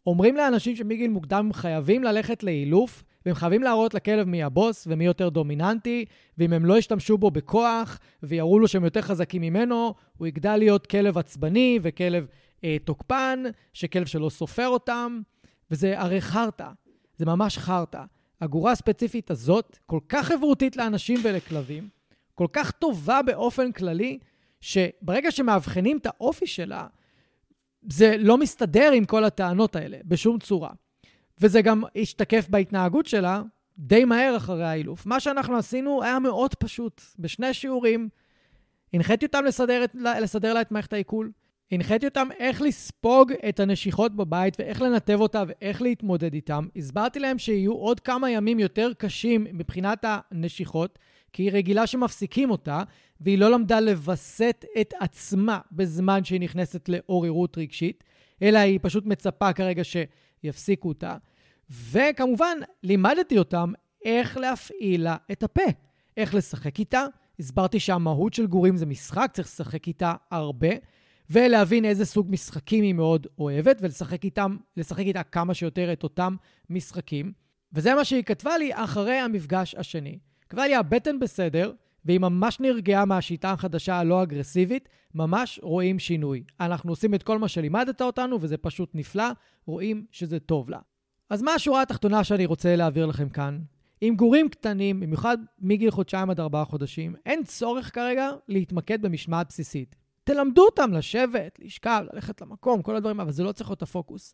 [0.08, 5.06] אומרים לאנשים שמגיל מוקדם הם חייבים ללכת לאילוף, והם חייבים להראות לכלב מי הבוס ומי
[5.06, 6.06] יותר דומיננטי,
[6.38, 10.88] ואם הם לא ישתמשו בו בכוח ויראו לו שהם יותר חזקים ממנו, הוא יגדל להיות
[10.88, 12.28] כלב עצבני וכלב
[12.64, 13.44] אה, תוקפן,
[13.74, 15.22] שכלב שלא סופר אותם,
[15.72, 16.70] וזה הרי חרטא,
[17.18, 18.04] זה ממש חרטא.
[18.42, 21.90] הגורה הספציפית הזאת כל כך חברותית לאנשים ולכלבים,
[22.36, 24.20] כל כך טובה באופן כללי,
[24.62, 26.88] שברגע שמאבחנים את האופי שלה,
[27.90, 30.70] זה לא מסתדר עם כל הטענות האלה, בשום צורה.
[31.42, 33.42] וזה גם השתקף בהתנהגות שלה
[33.78, 35.06] די מהר אחרי האילוף.
[35.06, 37.02] מה שאנחנו עשינו היה מאוד פשוט.
[37.20, 38.10] בשני שיעורים
[38.94, 41.32] הנחיתי אותם לסדר, את, לסדר לה את מערכת העיכול,
[41.72, 46.68] הנחיתי אותם איך לספוג את הנשיכות בבית ואיך לנתב אותה ואיך להתמודד איתם.
[46.76, 51.00] הסברתי להם שיהיו עוד כמה ימים יותר קשים מבחינת הנשיכות,
[51.34, 52.84] כי היא רגילה שמפסיקים אותה,
[53.22, 58.04] והיא לא למדה לווסת את עצמה בזמן שהיא נכנסת לעוררות רגשית,
[58.42, 61.16] אלא היא פשוט מצפה כרגע שיפסיקו אותה.
[61.70, 63.72] וכמובן, לימדתי אותם
[64.06, 65.62] איך להפעיל לה את הפה,
[66.18, 67.06] איך לשחק איתה.
[67.40, 70.70] הסברתי שהמהות של גורים זה משחק, צריך לשחק איתה הרבה,
[71.30, 74.58] ולהבין איזה סוג משחקים היא מאוד אוהבת, ולשחק איתם,
[75.08, 76.36] איתה כמה שיותר את אותם
[76.70, 77.32] משחקים.
[77.74, 80.18] וזה מה שהיא כתבה לי אחרי המפגש השני.
[80.50, 81.72] כתבה לי, הבטן בסדר,
[82.06, 86.44] והיא ממש נרגעה מהשיטה החדשה הלא אגרסיבית, ממש רואים שינוי.
[86.60, 89.28] אנחנו עושים את כל מה שלימדת אותנו, וזה פשוט נפלא,
[89.66, 90.80] רואים שזה טוב לה.
[91.30, 93.60] אז מה השורה התחתונה שאני רוצה להעביר לכם כאן?
[94.02, 99.96] עם גורים קטנים, במיוחד מגיל חודשיים עד ארבעה חודשים, אין צורך כרגע להתמקד במשמעת בסיסית.
[100.24, 104.34] תלמדו אותם לשבת, לשכב, ללכת למקום, כל הדברים, אבל זה לא צריך להיות הפוקוס.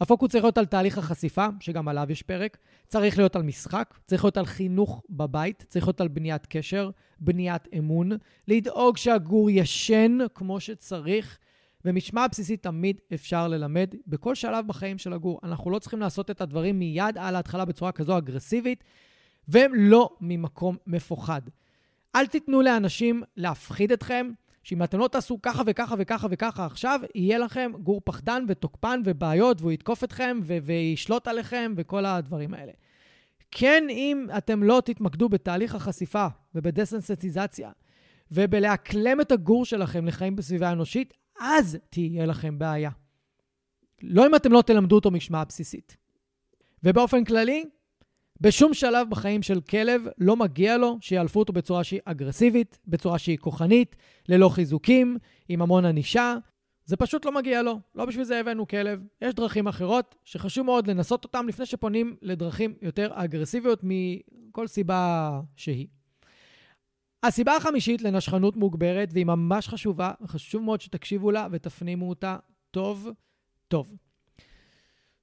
[0.00, 4.24] הפוקוס צריך להיות על תהליך החשיפה, שגם עליו יש פרק, צריך להיות על משחק, צריך
[4.24, 6.90] להיות על חינוך בבית, צריך להיות על בניית קשר,
[7.20, 8.10] בניית אמון,
[8.48, 11.38] לדאוג שהגור ישן כמו שצריך,
[11.84, 15.40] ומשמע בסיסית תמיד אפשר ללמד בכל שלב בחיים של הגור.
[15.42, 18.84] אנחנו לא צריכים לעשות את הדברים מיד על ההתחלה בצורה כזו אגרסיבית,
[19.48, 21.42] והם לא ממקום מפוחד.
[22.16, 24.30] אל תיתנו לאנשים להפחיד אתכם,
[24.62, 29.60] שאם אתם לא תעשו ככה וככה וככה וככה עכשיו, יהיה לכם גור פחדן ותוקפן ובעיות,
[29.60, 32.72] והוא יתקוף אתכם ו- וישלוט עליכם וכל הדברים האלה.
[33.50, 37.70] כן, אם אתם לא תתמקדו בתהליך החשיפה ובדסנסיטיזציה,
[38.32, 42.90] ובלאקלם את הגור שלכם לחיים בסביבה אנושית, אז תהיה לכם בעיה.
[44.02, 45.96] לא אם אתם לא תלמדו אותו משמעה בסיסית.
[46.84, 47.64] ובאופן כללי,
[48.40, 53.38] בשום שלב בחיים של כלב לא מגיע לו שיאלפו אותו בצורה שהיא אגרסיבית, בצורה שהיא
[53.38, 53.96] כוחנית,
[54.28, 55.16] ללא חיזוקים,
[55.48, 56.36] עם המון ענישה.
[56.84, 57.80] זה פשוט לא מגיע לו.
[57.94, 59.00] לא בשביל זה הבאנו כלב.
[59.22, 65.86] יש דרכים אחרות שחשוב מאוד לנסות אותן לפני שפונים לדרכים יותר אגרסיביות מכל סיבה שהיא.
[67.22, 72.36] הסיבה החמישית לנשכנות מוגברת, והיא ממש חשובה, חשוב מאוד שתקשיבו לה ותפנימו אותה
[72.70, 73.08] טוב
[73.68, 73.96] טוב.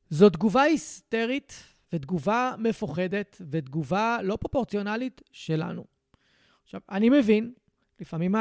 [0.10, 1.64] זו תגובה היסטרית
[1.94, 5.86] ותגובה מפוחדת ותגובה לא פרופורציונלית שלנו.
[6.64, 7.54] עכשיו, אני מבין,
[8.00, 8.36] לפעמים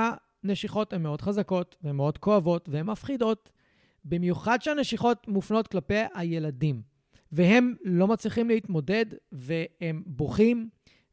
[0.45, 3.51] הנשיכות הן מאוד חזקות והן מאוד כואבות והן מפחידות,
[4.05, 6.83] במיוחד שהנשיכות מופנות כלפי הילדים,
[7.33, 10.69] והם לא מצליחים להתמודד והם בוכים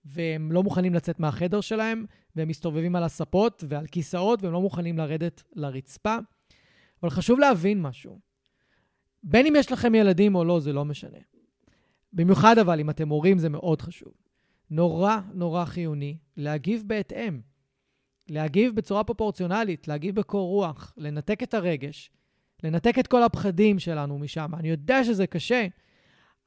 [0.06, 2.06] והם לא מוכנים לצאת מהחדר שלהם,
[2.36, 6.18] והם מסתובבים על הספות ועל כיסאות והם לא מוכנים לרדת לרצפה.
[7.02, 8.20] אבל חשוב להבין משהו.
[9.24, 11.18] בין אם יש לכם ילדים או לא, זה לא משנה.
[12.14, 14.14] במיוחד אבל אם אתם הורים זה מאוד חשוב.
[14.70, 17.42] נורא נורא חיוני להגיב בהתאם.
[18.30, 22.12] להגיב בצורה פרופורציונלית, להגיב בקור רוח, לנתק את הרגש,
[22.64, 24.52] לנתק את כל הפחדים שלנו משם.
[24.56, 25.68] אני יודע שזה קשה,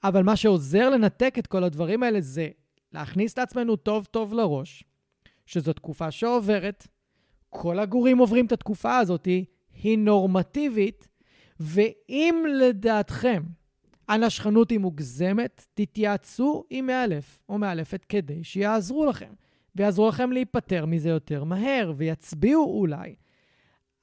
[0.04, 2.48] אבל מה שעוזר לנתק את כל הדברים האלה זה
[2.92, 4.84] להכניס את עצמנו טוב טוב לראש,
[5.46, 6.86] שזו תקופה שעוברת,
[7.50, 9.28] כל הגורים עוברים את התקופה הזאת,
[9.72, 11.08] היא נורמטיבית,
[11.60, 13.42] ואם לדעתכם
[14.08, 19.32] הנשכנות היא מוגזמת, תתייעצו עם מאלף או מאלפת כדי שיעזרו לכם,
[19.76, 23.14] ויעזרו לכם להיפטר מזה יותר מהר, ויצביעו אולי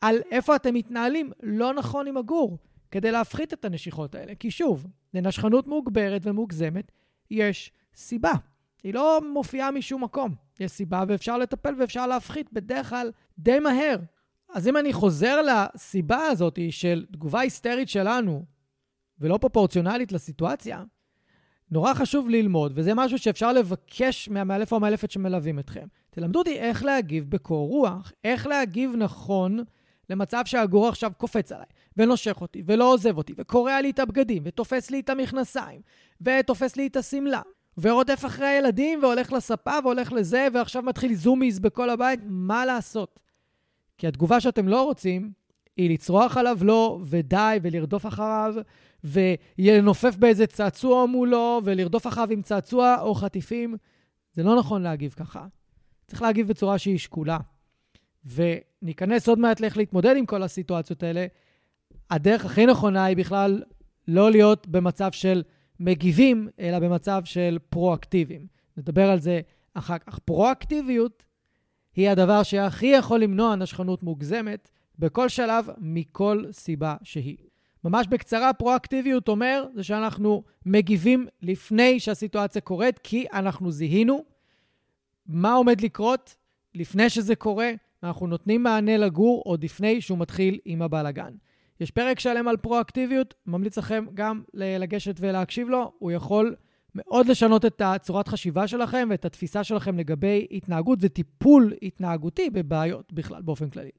[0.01, 2.57] על איפה אתם מתנהלים לא נכון עם הגור,
[2.91, 4.35] כדי להפחית את הנשיכות האלה.
[4.35, 6.91] כי שוב, לנשכנות מוגברת ומוגזמת
[7.31, 8.33] יש סיבה.
[8.83, 10.35] היא לא מופיעה משום מקום.
[10.59, 13.97] יש סיבה ואפשר לטפל ואפשר להפחית בדרך כלל די מהר.
[14.53, 18.45] אז אם אני חוזר לסיבה הזאת של תגובה היסטרית שלנו
[19.19, 20.83] ולא פרופורציונלית לסיטואציה,
[21.71, 25.87] נורא חשוב ללמוד, וזה משהו שאפשר לבקש מהמאלף או המאלפת שמלווים אתכם.
[26.09, 29.59] תלמדו אותי איך להגיב בקור רוח, איך להגיב נכון
[30.09, 31.65] למצב שהגור עכשיו קופץ עליי,
[31.97, 35.81] ונושך אותי, ולא עוזב אותי, וקורע לי את הבגדים, ותופס לי את המכנסיים,
[36.21, 37.41] ותופס לי את השמלה,
[37.77, 43.19] ורודף אחרי הילדים, והולך לספה, והולך לזה, ועכשיו מתחיל זומיז בכל הבית, מה לעשות?
[43.97, 45.31] כי התגובה שאתם לא רוצים
[45.77, 48.53] היא לצרוח עליו לא, ודי, ולרדוף אחריו,
[49.03, 53.75] ולנופף באיזה צעצוע מולו, ולרדוף אחריו עם צעצוע או חטיפים.
[54.33, 55.45] זה לא נכון להגיב ככה.
[56.07, 57.37] צריך להגיב בצורה שהיא שקולה.
[58.25, 61.25] וניכנס עוד מעט לאיך להתמודד עם כל הסיטואציות האלה.
[62.09, 63.63] הדרך הכי נכונה היא בכלל
[64.07, 65.43] לא להיות במצב של
[65.79, 68.47] מגיבים, אלא במצב של פרואקטיביים.
[68.77, 69.41] נדבר על זה
[69.73, 70.19] אחר כך.
[70.19, 71.23] פרואקטיביות
[71.95, 74.69] היא הדבר שהכי יכול למנוע נשכנות מוגזמת
[75.03, 77.37] בכל שלב, מכל סיבה שהיא.
[77.83, 84.23] ממש בקצרה, פרואקטיביות אומר זה שאנחנו מגיבים לפני שהסיטואציה קורית, כי אנחנו זיהינו
[85.27, 86.35] מה עומד לקרות
[86.75, 87.71] לפני שזה קורה,
[88.03, 91.33] אנחנו נותנים מענה לגור עוד לפני שהוא מתחיל עם הבלאגן.
[91.79, 96.55] יש פרק שלם על פרואקטיביות, ממליץ לכם גם לגשת ולהקשיב לו, הוא יכול
[96.95, 103.41] מאוד לשנות את הצורת חשיבה שלכם ואת התפיסה שלכם לגבי התנהגות וטיפול התנהגותי בבעיות בכלל,
[103.41, 103.89] באופן כללי.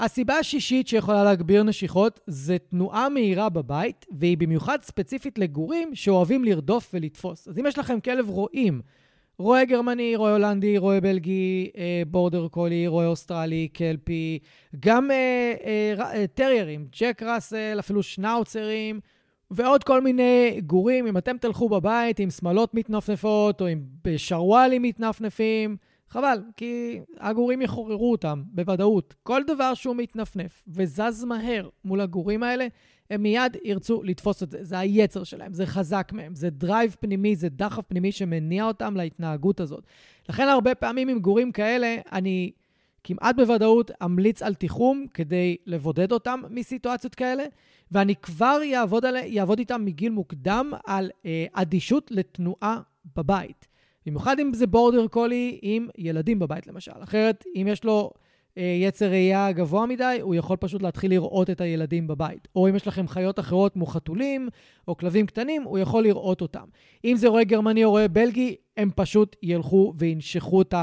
[0.00, 6.90] הסיבה השישית שיכולה להגביר נשיכות זה תנועה מהירה בבית, והיא במיוחד ספציפית לגורים שאוהבים לרדוף
[6.94, 7.48] ולתפוס.
[7.48, 8.80] אז אם יש לכם כלב רועים,
[9.38, 14.38] רועה גרמני, רועה הולנדי, רועה בלגי, אה, בורדר קולי, רועה אוסטרלי, כלפי,
[14.80, 19.00] גם אה, אה, אה, טריירים, ג'ק ראסל, אפילו שנאוצרים,
[19.50, 21.06] ועוד כל מיני גורים.
[21.06, 23.82] אם אתם תלכו בבית עם שמלות מתנפנפות או עם
[24.16, 25.76] שרוואלים מתנפנפים,
[26.10, 29.14] חבל, כי הגורים יחוררו אותם, בוודאות.
[29.22, 32.66] כל דבר שהוא מתנפנף וזז מהר מול הגורים האלה,
[33.10, 34.58] הם מיד ירצו לתפוס את זה.
[34.64, 39.60] זה היצר שלהם, זה חזק מהם, זה דרייב פנימי, זה דחף פנימי שמניע אותם להתנהגות
[39.60, 39.86] הזאת.
[40.28, 42.50] לכן הרבה פעמים עם גורים כאלה, אני
[43.04, 47.44] כמעט בוודאות אמליץ על תיחום כדי לבודד אותם מסיטואציות כאלה,
[47.92, 48.60] ואני כבר
[49.26, 52.80] יעבוד איתם מגיל מוקדם על אה, אדישות לתנועה
[53.16, 53.67] בבית.
[54.08, 56.92] במיוחד אם זה בורדר קולי עם ילדים בבית למשל.
[57.02, 58.10] אחרת, אם יש לו
[58.58, 62.48] אה, יצר ראייה גבוה מדי, הוא יכול פשוט להתחיל לראות את הילדים בבית.
[62.56, 64.48] או אם יש לכם חיות אחרות כמו חתולים
[64.88, 66.64] או כלבים קטנים, הוא יכול לראות אותם.
[67.04, 70.74] אם זה רועה גרמני או רועה בלגי, הם פשוט ילכו וינשכו את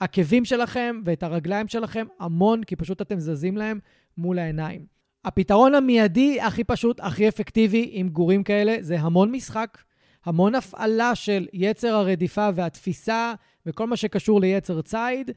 [0.00, 3.78] העקבים שלכם ואת הרגליים שלכם המון, כי פשוט אתם זזים להם
[4.18, 4.86] מול העיניים.
[5.24, 9.78] הפתרון המיידי הכי פשוט, הכי אפקטיבי עם גורים כאלה, זה המון משחק,
[10.24, 13.34] המון הפעלה של יצר הרדיפה והתפיסה
[13.66, 15.30] וכל מה שקשור ליצר ציד,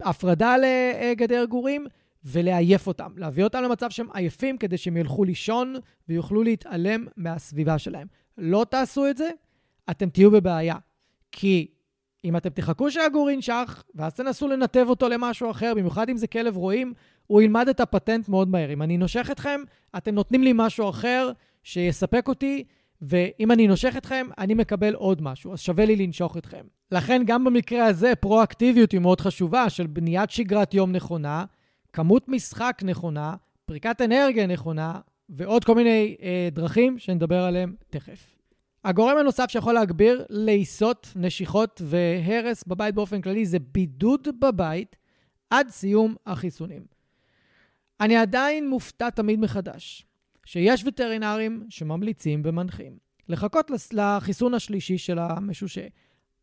[0.00, 1.86] הפרדה לגדר גורים,
[2.24, 5.74] ולעייף אותם, להביא אותם למצב שהם עייפים כדי שהם ילכו לישון
[6.08, 8.06] ויוכלו להתעלם מהסביבה שלהם.
[8.38, 9.30] לא תעשו את זה,
[9.90, 10.76] אתם תהיו בבעיה.
[11.32, 11.66] כי
[12.24, 16.56] אם אתם תחכו שהגור ינשך, ואז תנסו לנתב אותו למשהו אחר, במיוחד אם זה כלב
[16.56, 16.92] רועים,
[17.26, 18.72] הוא ילמד את הפטנט מאוד מהר.
[18.72, 19.60] אם אני נושך אתכם,
[19.96, 21.30] אתם נותנים לי משהו אחר
[21.62, 22.64] שיספק אותי,
[23.08, 26.64] ואם אני נושך אתכם, אני מקבל עוד משהו, אז שווה לי לנשוך אתכם.
[26.92, 31.44] לכן גם במקרה הזה, פרואקטיביות היא מאוד חשובה, של בניית שגרת יום נכונה,
[31.92, 33.34] כמות משחק נכונה,
[33.64, 38.36] פריקת אנרגיה נכונה, ועוד כל מיני אה, דרכים שנדבר עליהם תכף.
[38.84, 44.96] הגורם הנוסף שיכול להגביר לעיסות, נשיכות והרס בבית באופן כללי זה בידוד בבית
[45.50, 46.82] עד סיום החיסונים.
[48.00, 50.06] אני עדיין מופתע תמיד מחדש
[50.44, 55.86] שיש וטרינרים שממליצים ומנחים לחכות לחיסון השלישי של המשושה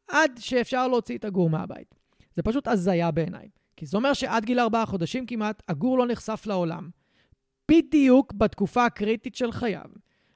[0.07, 1.95] עד שאפשר להוציא את הגור מהבית.
[2.35, 3.49] זה פשוט הזיה בעיניי.
[3.77, 6.89] כי זה אומר שעד גיל ארבעה חודשים כמעט, הגור לא נחשף לעולם.
[7.71, 9.85] בדיוק בתקופה הקריטית של חייו,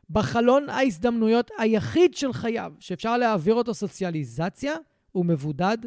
[0.10, 4.76] בחלון ההזדמנויות היחיד של חייו, שאפשר להעביר אותו סוציאליזציה,
[5.12, 5.78] הוא מבודד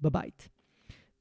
[0.00, 0.48] בבית.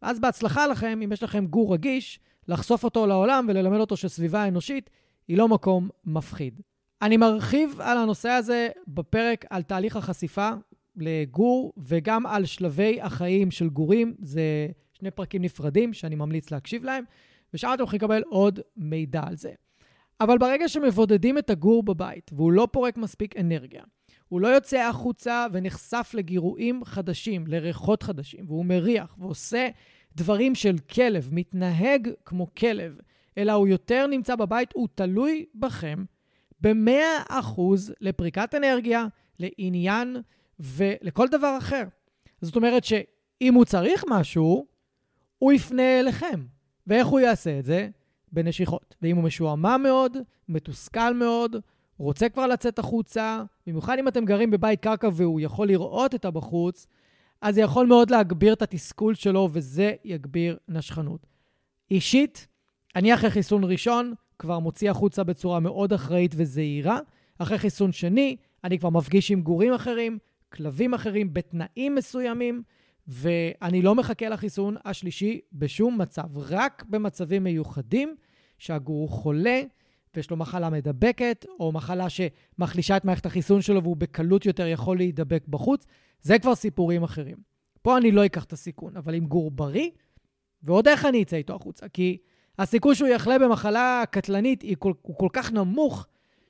[0.02, 4.90] אז בהצלחה לכם, אם יש לכם גור רגיש, לחשוף אותו לעולם וללמד אותו שסביבה אנושית
[5.28, 6.62] היא לא מקום מפחיד.
[7.02, 10.50] אני מרחיב על הנושא הזה בפרק על תהליך החשיפה
[10.96, 14.16] לגור וגם על שלבי החיים של גורים.
[14.20, 17.04] זה שני פרקים נפרדים שאני ממליץ להקשיב להם,
[17.54, 19.52] ושם אתם יכולים לקבל עוד מידע על זה.
[20.22, 23.84] אבל ברגע שמבודדים את הגור בבית והוא לא פורק מספיק אנרגיה,
[24.30, 29.70] הוא לא יוצא החוצה ונחשף לגירויים חדשים, לריחות חדשים, והוא מריח ועושה
[30.16, 32.98] דברים של כלב, מתנהג כמו כלב,
[33.38, 36.04] אלא הוא יותר נמצא בבית, הוא תלוי בכם
[36.62, 37.62] ב-100%
[38.02, 39.06] לפריקת אנרגיה,
[39.40, 40.18] לעניין
[40.60, 41.84] ולכל דבר אחר.
[42.42, 44.66] זאת אומרת שאם הוא צריך משהו,
[45.40, 46.46] הוא יפנה אליכם.
[46.88, 47.90] ואיך הוא יעשה את זה?
[48.32, 48.96] בנשיכות.
[49.02, 50.18] ואם הוא משועמם מאוד,
[50.50, 51.56] מתוסכל מאוד,
[51.98, 56.88] רוצה כבר לצאת החוצה, במיוחד אם אתם גרים בבית קרקע והוא יכול לראות את הבחוץ,
[57.42, 61.28] אז זה יכול מאוד להגביר את התסכול שלו, וזה יגביר נשכנות.
[61.92, 62.48] אישית,
[62.96, 67.00] אני אחרי חיסון ראשון כבר מוציא החוצה בצורה מאוד אחראית וזהירה.
[67.38, 70.18] אחרי חיסון שני, אני כבר מפגיש עם גורים אחרים,
[70.50, 72.64] כלבים אחרים, בתנאים מסוימים,
[73.08, 78.16] ואני לא מחכה לחיסון השלישי בשום מצב, רק במצבים מיוחדים
[78.58, 79.62] שהגור חולה
[80.16, 84.98] ויש לו מחלה מדבקת, או מחלה שמחלישה את מערכת החיסון שלו והוא בקלות יותר יכול
[84.98, 85.86] להידבק בחוץ,
[86.22, 87.38] זה כבר סיפורים אחרים.
[87.82, 89.90] פה אני לא אקח את הסיכון, אבל עם גור בריא,
[90.64, 92.18] ועוד איך אני אצא איתו החוצה, כי
[92.60, 96.08] הסיכוי שהוא יחלה במחלה קטלנית הוא כל, הוא כל כך נמוך,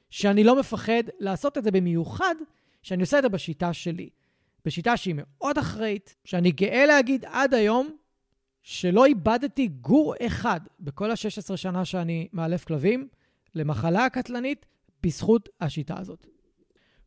[0.09, 2.35] שאני לא מפחד לעשות את זה במיוחד,
[2.81, 4.09] שאני עושה את זה בשיטה שלי.
[4.65, 7.89] בשיטה שהיא מאוד אחראית, שאני גאה להגיד עד היום
[8.63, 13.07] שלא איבדתי גור אחד בכל ה-16 שנה שאני מאלף כלבים
[13.55, 14.65] למחלה קטלנית
[15.03, 16.27] בזכות השיטה הזאת.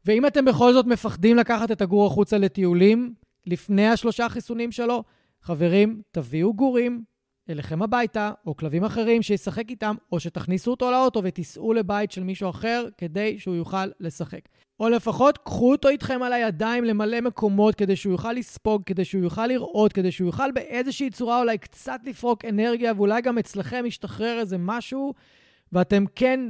[0.05, 3.15] ואם אתם בכל זאת מפחדים לקחת את הגור החוצה לטיולים
[3.47, 5.05] לפני השלושה חיסונים שלו,
[5.43, 7.05] חברים, תביאו גורים
[7.51, 12.51] אליכם הביתה, או כלבים אחרים שישחק איתם, או שתכניסו אותו לאוטו ותיסעו לבית של מישהו
[12.51, 14.41] אחר כדי שהוא יוכל לשחק.
[14.81, 19.23] או לפחות קחו אותו איתכם על הידיים למלא מקומות כדי שהוא יוכל לספוג, כדי שהוא
[19.23, 24.39] יוכל לראות, כדי שהוא יוכל באיזושהי צורה אולי קצת לפרוק אנרגיה, ואולי גם אצלכם ישתחרר
[24.39, 25.15] איזה משהו,
[25.73, 26.41] ואתם כן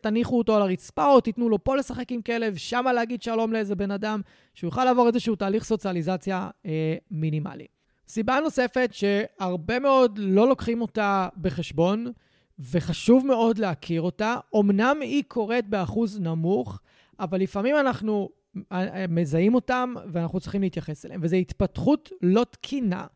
[0.00, 3.74] תניחו אותו על הרצפה, או תיתנו לו פה לשחק עם כלב, שמה להגיד שלום לאיזה
[3.74, 4.20] בן אדם,
[4.54, 7.66] שהוא יוכל לעבור איזשהו תהליך סוציאליזציה אה, מינימלי.
[8.08, 12.12] סיבה נוספת שהרבה מאוד לא לוקחים אותה בחשבון,
[12.58, 16.80] וחשוב מאוד להכיר אותה, אמנם היא קורית באחוז נמוך,
[17.20, 18.28] אבל לפעמים אנחנו
[18.72, 23.06] אה, מזהים אותם ואנחנו צריכים להתייחס אליהם, וזו התפתחות לא תקינה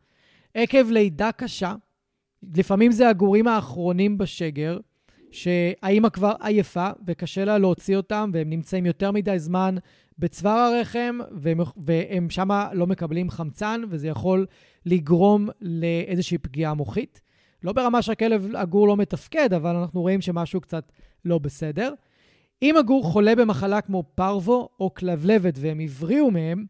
[0.53, 1.75] עקב לידה קשה.
[2.55, 4.79] לפעמים זה הגורים האחרונים בשגר,
[5.31, 9.75] שהאימא כבר עייפה וקשה לה להוציא אותם, והם נמצאים יותר מדי זמן
[10.21, 14.45] בצוואר הרחם, והם, והם שמה לא מקבלים חמצן, וזה יכול
[14.85, 17.21] לגרום לאיזושהי פגיעה מוחית.
[17.63, 20.91] לא ברמה שהכלב, הגור לא מתפקד, אבל אנחנו רואים שמשהו קצת
[21.25, 21.93] לא בסדר.
[22.61, 26.65] אם הגור חולה במחלה כמו פרוו או כלבלבת והם הבריאו מהם,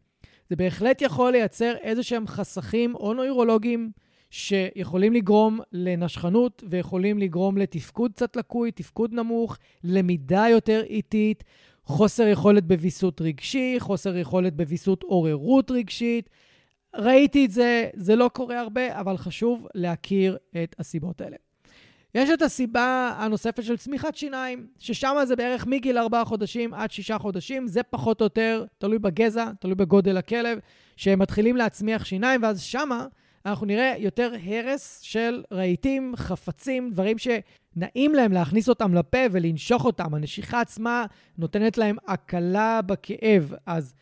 [0.50, 3.90] זה בהחלט יכול לייצר איזה שהם חסכים או נוירולוגיים
[4.30, 11.44] שיכולים לגרום לנשכנות ויכולים לגרום לתפקוד קצת לקוי, תפקוד נמוך, למידה יותר איטית,
[11.92, 16.30] חוסר יכולת בוויסות רגשי, חוסר יכולת בוויסות עוררות רגשית.
[16.96, 21.36] ראיתי את זה, זה לא קורה הרבה, אבל חשוב להכיר את הסיבות האלה.
[22.14, 27.10] יש את הסיבה הנוספת של צמיחת שיניים, ששם זה בערך מגיל 4 חודשים עד 6
[27.10, 30.58] חודשים, זה פחות או יותר תלוי בגזע, תלוי בגודל הכלב,
[30.96, 33.06] שהם מתחילים להצמיח שיניים, ואז שמה
[33.46, 40.14] אנחנו נראה יותר הרס של רהיטים, חפצים, דברים שנעים להם להכניס אותם לפה ולנשוך אותם.
[40.14, 41.06] הנשיכה עצמה
[41.38, 43.94] נותנת להם הקלה בכאב, אז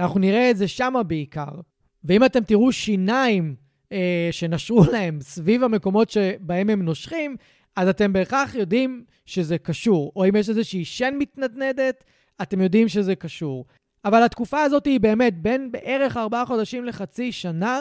[0.00, 1.60] אנחנו נראה את זה שמה בעיקר.
[2.04, 3.54] ואם אתם תראו שיניים
[3.92, 7.36] אה, שנשרו להם סביב המקומות שבהם הם נושכים,
[7.76, 10.12] אז אתם בהכרח יודעים שזה קשור.
[10.16, 12.04] או אם יש איזושהי שן מתנדנדת,
[12.42, 13.64] אתם יודעים שזה קשור.
[14.04, 17.80] אבל התקופה הזאת היא באמת בין בערך ארבעה חודשים לחצי שנה,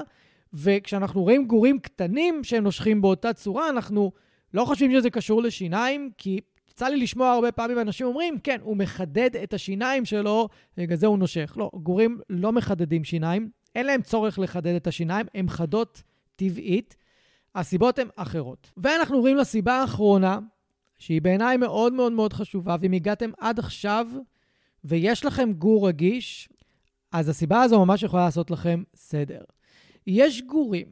[0.55, 4.11] וכשאנחנו רואים גורים קטנים שהם נושכים באותה צורה, אנחנו
[4.53, 6.39] לא חושבים שזה קשור לשיניים, כי
[6.71, 11.07] יצא לי לשמוע הרבה פעמים אנשים אומרים, כן, הוא מחדד את השיניים שלו, בגלל זה
[11.07, 11.53] הוא נושך.
[11.57, 16.03] לא, גורים לא מחדדים שיניים, אין להם צורך לחדד את השיניים, הן חדות
[16.35, 16.95] טבעית.
[17.55, 18.71] הסיבות הן אחרות.
[18.77, 20.39] ואנחנו עוברים לסיבה האחרונה,
[20.97, 24.07] שהיא בעיניי מאוד מאוד מאוד חשובה, ואם הגעתם עד עכשיו
[24.83, 26.49] ויש לכם גור רגיש,
[27.11, 29.41] אז הסיבה הזו ממש יכולה לעשות לכם סדר.
[30.07, 30.87] יש גורים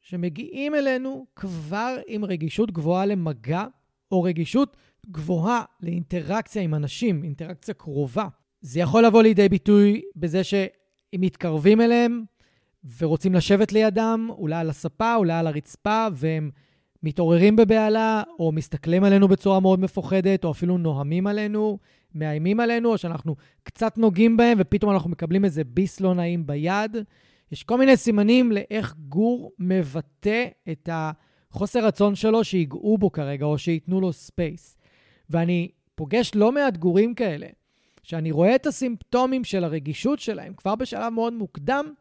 [0.00, 3.64] שמגיעים אלינו כבר עם רגישות גבוהה למגע,
[4.12, 4.76] או רגישות
[5.10, 8.28] גבוהה לאינטראקציה עם אנשים, אינטראקציה קרובה.
[8.60, 10.42] זה יכול לבוא לידי ביטוי בזה
[11.14, 12.24] אם מתקרבים אליהם
[12.98, 16.50] ורוצים לשבת לידם, אולי על הספה, אולי על הרצפה, והם
[17.02, 21.78] מתעוררים בבהלה, או מסתכלים עלינו בצורה מאוד מפוחדת, או אפילו נוהמים עלינו,
[22.14, 26.96] מאיימים עלינו, או שאנחנו קצת נוגעים בהם, ופתאום אנחנו מקבלים איזה ביס לא נעים ביד.
[27.52, 33.58] יש כל מיני סימנים לאיך גור מבטא את החוסר רצון שלו שיגעו בו כרגע, או
[33.58, 34.76] שייתנו לו ספייס.
[35.30, 37.46] ואני פוגש לא מעט גורים כאלה,
[38.02, 41.92] שאני רואה את הסימפטומים של הרגישות שלהם כבר בשלב מאוד מוקדם,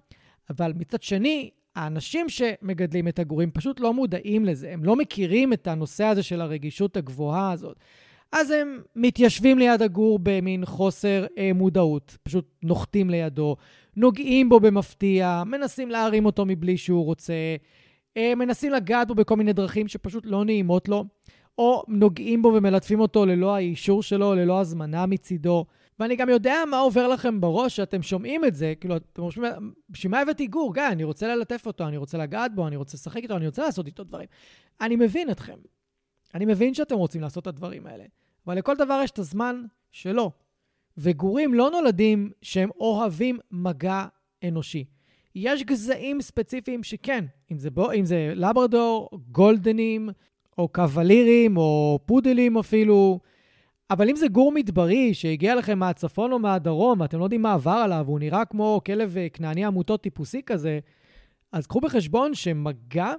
[0.49, 5.67] אבל מצד שני, האנשים שמגדלים את הגורים פשוט לא מודעים לזה, הם לא מכירים את
[5.67, 7.77] הנושא הזה של הרגישות הגבוהה הזאת.
[8.31, 13.55] אז הם מתיישבים ליד הגור במין חוסר אה, מודעות, פשוט נוחתים לידו,
[13.97, 17.33] נוגעים בו במפתיע, מנסים להרים אותו מבלי שהוא רוצה,
[18.17, 21.05] אה, מנסים לגעת בו בכל מיני דרכים שפשוט לא נעימות לו,
[21.57, 25.65] או נוגעים בו ומלטפים אותו ללא האישור שלו, ללא הזמנה מצידו.
[25.99, 29.51] ואני גם יודע מה עובר לכם בראש שאתם שומעים את זה, כאילו, אתם חושבים,
[29.89, 30.73] בשביל מה הבאתי גור?
[30.73, 33.61] גיא, אני רוצה ללטף אותו, אני רוצה לגעת בו, אני רוצה לשחק איתו, אני רוצה
[33.61, 34.27] לעשות איתו דברים.
[34.81, 35.57] אני מבין אתכם.
[36.35, 38.03] אני מבין שאתם רוצים לעשות את הדברים האלה,
[38.45, 40.31] אבל לכל דבר יש את הזמן שלו.
[40.97, 44.05] וגורים לא נולדים שהם אוהבים מגע
[44.43, 44.85] אנושי.
[45.35, 50.09] יש גזעים ספציפיים שכן, אם זה, בו, אם זה לברדור, גולדנים,
[50.57, 53.19] או קוולירים, או פודלים אפילו,
[53.89, 57.71] אבל אם זה גור מדברי שהגיע לכם מהצפון או מהדרום, ואתם לא יודעים מה עבר
[57.71, 60.79] עליו, והוא נראה כמו כלב אה, כנעני עמותות טיפוסי כזה,
[61.51, 63.13] אז קחו בחשבון שמגע,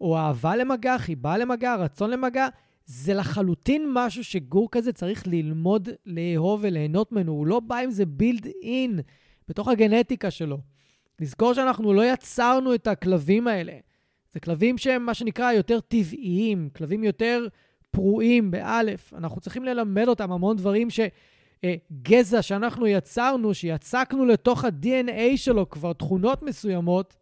[0.00, 2.48] או אהבה למגע, חיבה למגע, רצון למגע,
[2.86, 7.32] זה לחלוטין משהו שגור כזה צריך ללמוד לאהוב וליהנות ממנו.
[7.32, 9.00] הוא לא בא עם זה בילד אין
[9.48, 10.58] בתוך הגנטיקה שלו.
[11.20, 13.72] לזכור שאנחנו לא יצרנו את הכלבים האלה.
[14.32, 17.46] זה כלבים שהם מה שנקרא יותר טבעיים, כלבים יותר
[17.90, 19.14] פרועים, באלף.
[19.14, 21.00] אנחנו צריכים ללמד אותם המון דברים ש...
[22.02, 27.16] גזע שאנחנו יצרנו, שיצקנו לתוך ה-DNA שלו כבר תכונות מסוימות,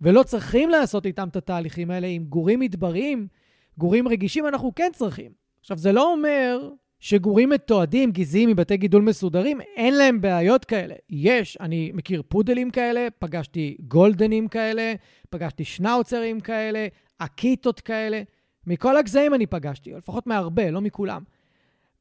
[0.00, 3.28] ולא צריכים לעשות איתם את התהליכים האלה עם גורים מדבריים,
[3.78, 5.30] גורים רגישים אנחנו כן צריכים.
[5.60, 6.70] עכשיו, זה לא אומר
[7.00, 10.94] שגורים מתועדים, גזעיים מבתי גידול מסודרים, אין להם בעיות כאלה.
[11.10, 14.94] יש, אני מכיר פודלים כאלה, פגשתי גולדנים כאלה,
[15.30, 16.86] פגשתי שנאוצרים כאלה,
[17.18, 18.22] אקיטות כאלה.
[18.66, 21.22] מכל הגזעים אני פגשתי, או לפחות מהרבה, לא מכולם.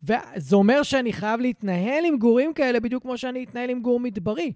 [0.03, 4.53] וזה אומר שאני חייב להתנהל עם גורים כאלה בדיוק כמו שאני אתנהל עם גור מדברי.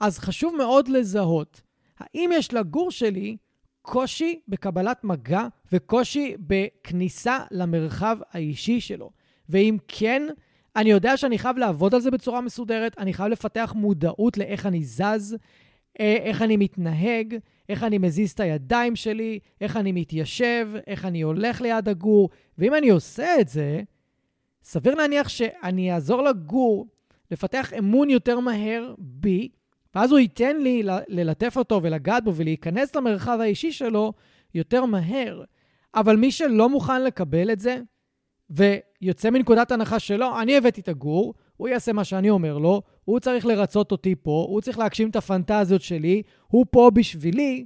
[0.00, 1.60] אז חשוב מאוד לזהות
[1.98, 3.36] האם יש לגור שלי
[3.82, 9.10] קושי בקבלת מגע וקושי בכניסה למרחב האישי שלו.
[9.48, 10.22] ואם כן,
[10.76, 14.84] אני יודע שאני חייב לעבוד על זה בצורה מסודרת, אני חייב לפתח מודעות לאיך אני
[14.84, 15.36] זז,
[16.00, 17.36] אה, איך אני מתנהג,
[17.68, 22.30] איך אני מזיז את הידיים שלי, איך אני מתיישב, איך אני הולך ליד הגור.
[22.58, 23.82] ואם אני עושה את זה,
[24.64, 26.86] סביר להניח שאני אעזור לגור
[27.30, 29.48] לפתח אמון יותר מהר בי,
[29.94, 34.12] ואז הוא ייתן לי ללטף אותו ולגעת בו ולהיכנס למרחב האישי שלו
[34.54, 35.42] יותר מהר.
[35.94, 37.80] אבל מי שלא מוכן לקבל את זה,
[38.50, 43.20] ויוצא מנקודת הנחה שלו, אני הבאתי את הגור, הוא יעשה מה שאני אומר לו, הוא
[43.20, 47.64] צריך לרצות אותי פה, הוא צריך להגשים את הפנטזיות שלי, הוא פה בשבילי.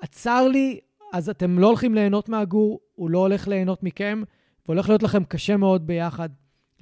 [0.00, 0.80] עצר לי,
[1.12, 4.22] אז אתם לא הולכים ליהנות מהגור, הוא לא הולך ליהנות מכם,
[4.66, 6.28] והולך להיות לכם קשה מאוד ביחד,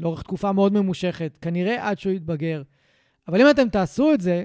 [0.01, 2.63] לאורך תקופה מאוד ממושכת, כנראה עד שהוא יתבגר.
[3.29, 4.45] אבל אם אתם תעשו את זה,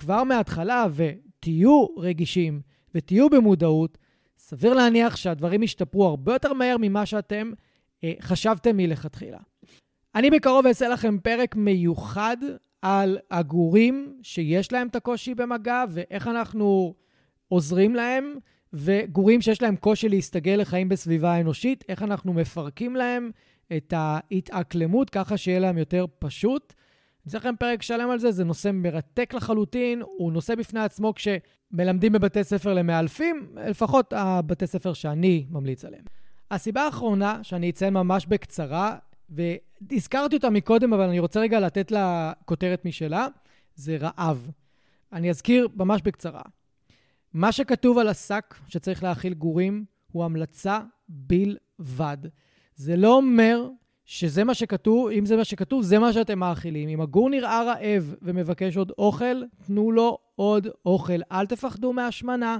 [0.00, 0.86] כבר מההתחלה,
[1.40, 2.60] תהיו רגישים
[2.94, 3.98] ותהיו במודעות,
[4.38, 7.52] סביר להניח שהדברים ישתפרו הרבה יותר מהר ממה שאתם
[8.04, 9.38] אה, חשבתם מלכתחילה.
[10.14, 12.36] אני בקרוב אעשה לכם פרק מיוחד
[12.82, 16.94] על הגורים שיש להם את הקושי במגע ואיך אנחנו
[17.48, 18.34] עוזרים להם,
[18.72, 23.30] וגורים שיש להם קושי להסתגל לחיים בסביבה האנושית, איך אנחנו מפרקים להם
[23.76, 26.74] את ההתאקלמות ככה שיהיה להם יותר פשוט.
[27.30, 31.14] אני אעשה לכם פרק שלם על זה, זה נושא מרתק לחלוטין, הוא נושא בפני עצמו
[31.14, 36.04] כשמלמדים בבתי ספר למאלפים, לפחות הבתי ספר שאני ממליץ עליהם.
[36.50, 38.96] הסיבה האחרונה, שאני אציין ממש בקצרה,
[39.28, 43.26] והזכרתי אותה מקודם, אבל אני רוצה רגע לתת לה כותרת משלה,
[43.74, 44.50] זה רעב.
[45.12, 46.42] אני אזכיר ממש בקצרה.
[47.32, 52.18] מה שכתוב על השק שצריך להאכיל גורים הוא המלצה בלבד.
[52.74, 53.68] זה לא אומר
[54.12, 56.88] שזה מה שכתוב, אם זה מה שכתוב, זה מה שאתם מאכילים.
[56.88, 61.20] אם הגור נראה רעב ומבקש עוד אוכל, תנו לו עוד אוכל.
[61.32, 62.58] אל תפחדו מהשמנה.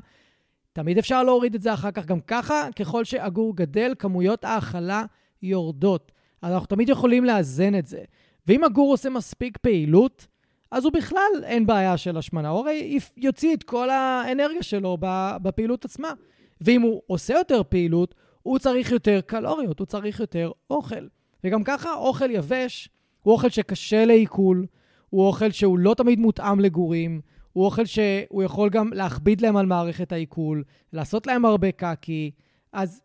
[0.72, 2.06] תמיד אפשר להוריד את זה אחר כך.
[2.06, 5.04] גם ככה, ככל שהגור גדל, כמויות ההאכלה
[5.42, 6.12] יורדות.
[6.42, 8.02] אז אנחנו תמיד יכולים לאזן את זה.
[8.46, 10.26] ואם הגור עושה מספיק פעילות,
[10.70, 12.48] אז הוא בכלל אין בעיה של השמנה.
[12.48, 14.98] הוא הרי יוציא את כל האנרגיה שלו
[15.42, 16.12] בפעילות עצמה.
[16.60, 21.06] ואם הוא עושה יותר פעילות, הוא צריך יותר קלוריות, הוא צריך יותר אוכל.
[21.44, 22.88] וגם ככה אוכל יבש
[23.22, 24.66] הוא אוכל שקשה לעיכול,
[25.10, 27.20] הוא אוכל שהוא לא תמיד מותאם לגורים,
[27.52, 32.30] הוא אוכל שהוא יכול גם להכביד להם על מערכת העיכול, לעשות להם הרבה קקי,
[32.72, 33.00] אז...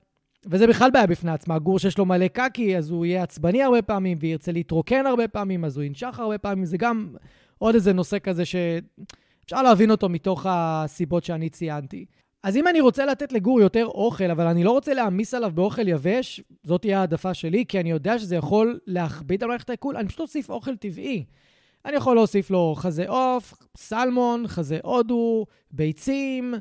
[0.50, 1.60] וזה בכלל בעיה בפני עצמה.
[1.60, 5.66] גור שיש לו מלא קקי, אז הוא יהיה עצבני הרבה פעמים, וירצה להתרוקן הרבה פעמים,
[5.66, 6.66] אז הוא ינשך הרבה פעמים.
[6.66, 7.16] זה גם
[7.58, 12.06] עוד איזה נושא כזה שאפשר להבין אותו מתוך הסיבות שאני ציינתי.
[12.46, 15.88] אז אם אני רוצה לתת לגור יותר אוכל, אבל אני לא רוצה להעמיס עליו באוכל
[15.88, 20.08] יבש, זאת תהיה העדפה שלי, כי אני יודע שזה יכול להכביד על מערכת העיכול, אני
[20.08, 21.26] פשוט אוסיף אוכל טבעי.
[21.86, 26.54] אני יכול להוסיף לו חזה עוף, סלמון, חזה הודו, ביצים,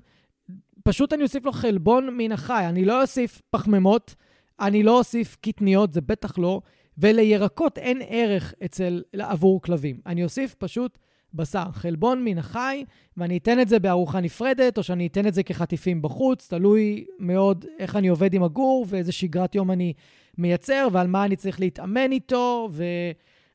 [0.85, 2.65] פשוט אני אוסיף לו חלבון מן החי.
[2.69, 4.15] אני לא אוסיף פחמימות,
[4.61, 6.61] אני לא אוסיף קטניות, זה בטח לא,
[6.99, 10.01] ולירקות אין ערך אצל, עבור כלבים.
[10.07, 10.99] אני אוסיף פשוט
[11.35, 12.85] בשר, חלבון מן החי,
[13.17, 17.65] ואני אתן את זה בארוחה נפרדת, או שאני אתן את זה כחטיפים בחוץ, תלוי מאוד
[17.79, 19.93] איך אני עובד עם הגור ואיזה שגרת יום אני
[20.39, 22.69] מייצר, ועל מה אני צריך להתאמן איתו,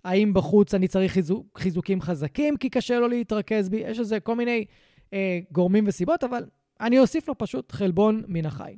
[0.06, 4.36] והאם בחוץ אני צריך חיזוק, חיזוקים חזקים כי קשה לו להתרכז בי, יש לזה כל
[4.36, 4.66] מיני
[5.14, 6.44] אה, גורמים וסיבות, אבל
[6.82, 8.76] אני אוסיף לו פשוט חלבון מן החי.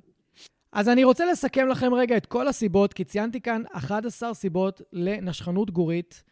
[0.74, 5.72] אז אני רוצה לסכם לכם רגע את כל הסיבות, כי ציינתי כאן 11 סיבות לנשכנות
[5.72, 6.24] גורית.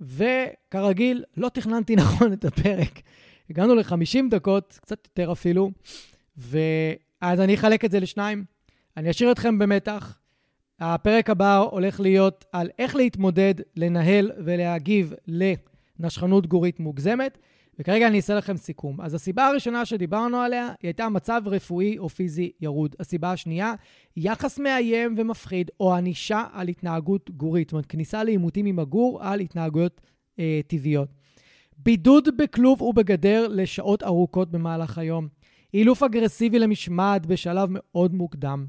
[0.00, 3.00] וכרגיל, לא תכננתי נכון את הפרק.
[3.50, 5.70] הגענו ל-50 דקות, קצת יותר אפילו,
[6.36, 8.44] ואז אני אחלק את זה לשניים.
[8.96, 10.18] אני אשאיר אתכם במתח.
[10.80, 15.12] הפרק הבא הולך להיות על איך להתמודד, לנהל ולהגיב
[15.98, 17.38] לנשכנות גורית מוגזמת.
[17.78, 19.00] וכרגע אני אעשה לכם סיכום.
[19.00, 22.96] אז הסיבה הראשונה שדיברנו עליה, היא הייתה מצב רפואי או פיזי ירוד.
[23.00, 23.74] הסיבה השנייה,
[24.16, 27.68] יחס מאיים ומפחיד, או ענישה על התנהגות גורית.
[27.68, 30.00] זאת אומרת, כניסה לעימותים עם הגור על התנהגויות
[30.38, 31.08] אה, טבעיות.
[31.78, 35.28] בידוד בכלוב ובגדר לשעות ארוכות במהלך היום.
[35.74, 38.66] אילוף אגרסיבי למשמעת בשלב מאוד מוקדם.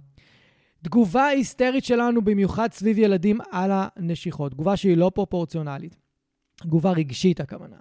[0.83, 4.51] תגובה היסטרית שלנו, במיוחד סביב ילדים, על הנשיכות.
[4.51, 5.95] תגובה שהיא לא פרופורציונלית.
[6.55, 7.75] תגובה רגשית, הכוונה.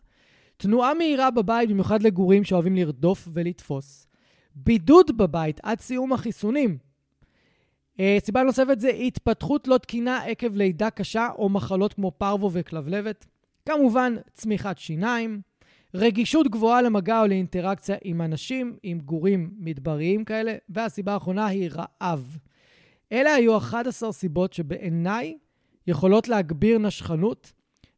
[0.57, 4.07] תנועה מהירה בבית, במיוחד לגורים שאוהבים לרדוף ולתפוס.
[4.55, 6.79] בידוד בבית עד סיום החיסונים.
[8.01, 13.27] אה, סיבה נוספת זה התפתחות לא תקינה עקב לידה קשה או מחלות כמו פרוו וכלבלבת.
[13.67, 15.41] כמובן, צמיחת שיניים.
[15.95, 20.55] רגישות גבוהה למגע או לאינטראקציה עם אנשים, עם גורים מדבריים כאלה.
[20.69, 22.39] והסיבה האחרונה היא רעב.
[23.13, 25.39] אלה היו 11 סיבות שבעיניי
[25.87, 27.53] יכולות להגביר נשכנות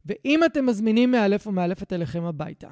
[0.07, 2.69] ואם אתם מזמינים מאלף או מאלפת אליכם הביתה,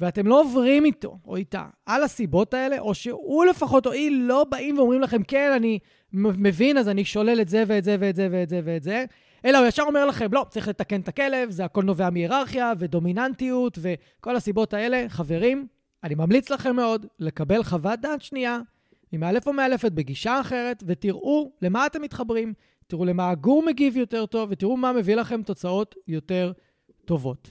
[0.00, 4.44] ואתם לא עוברים איתו או איתה על הסיבות האלה, או שהוא לפחות או היא לא
[4.44, 5.78] באים ואומרים לכם, כן, אני
[6.12, 9.04] מבין, אז אני שולל את זה ואת זה ואת זה ואת זה ואת זה,
[9.44, 13.78] אלא הוא ישר אומר לכם, לא, צריך לתקן את הכלב, זה הכל נובע מהיררכיה ודומיננטיות
[13.82, 15.04] וכל הסיבות האלה.
[15.08, 15.66] חברים,
[16.04, 18.60] אני ממליץ לכם מאוד לקבל חוות דעת שנייה
[19.12, 22.54] ממאלף או מאלפת בגישה אחרת, ותראו למה אתם מתחברים,
[22.90, 26.52] תראו למה הגור מגיב יותר טוב, ותראו מה מביא לכם תוצאות יותר
[27.04, 27.50] טובות.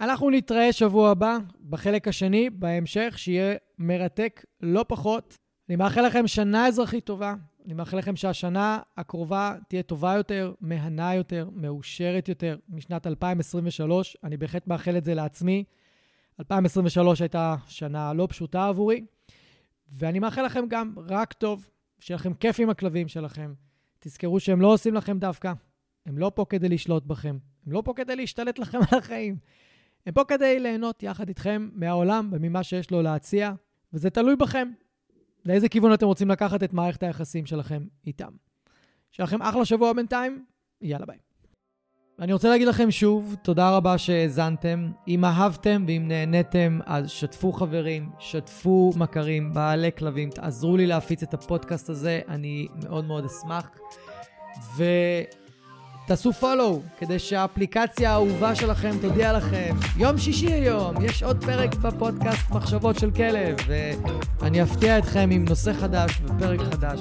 [0.00, 5.38] אנחנו נתראה שבוע הבא, בחלק השני, בהמשך, שיהיה מרתק לא פחות.
[5.68, 7.34] אני מאחל לכם שנה אזרחית טובה.
[7.66, 14.16] אני מאחל לכם שהשנה הקרובה תהיה טובה יותר, מהנה יותר, מאושרת יותר משנת 2023.
[14.24, 15.64] אני בהחלט מאחל את זה לעצמי.
[16.40, 19.04] 2023 הייתה שנה לא פשוטה עבורי,
[19.88, 21.68] ואני מאחל לכם גם רק טוב,
[21.98, 23.52] שיהיה לכם כיף עם הכלבים שלכם.
[24.00, 25.52] תזכרו שהם לא עושים לכם דווקא.
[26.06, 27.38] הם לא פה כדי לשלוט בכם.
[27.66, 29.36] הם לא פה כדי להשתלט לכם על החיים.
[30.06, 33.52] הם פה כדי ליהנות יחד איתכם מהעולם וממה שיש לו להציע,
[33.92, 34.70] וזה תלוי בכם.
[35.44, 38.32] לאיזה כיוון אתם רוצים לקחת את מערכת היחסים שלכם איתם.
[39.10, 40.44] שיהיה לכם אחלה שבוע בינתיים,
[40.80, 41.18] יאללה ביי.
[42.20, 44.90] אני רוצה להגיד לכם שוב, תודה רבה שהאזנתם.
[45.08, 51.34] אם אהבתם ואם נהניתם, אז שתפו חברים, שתפו מכרים, בעלי כלבים, תעזרו לי להפיץ את
[51.34, 53.70] הפודקאסט הזה, אני מאוד מאוד אשמח.
[56.04, 59.74] ותעשו פולו, כדי שהאפליקציה האהובה שלכם תודיע לכם.
[59.96, 63.56] יום שישי היום, יש עוד פרק בפודקאסט מחשבות של כלב,
[64.40, 67.00] ואני אפתיע אתכם עם נושא חדש ופרק חדש.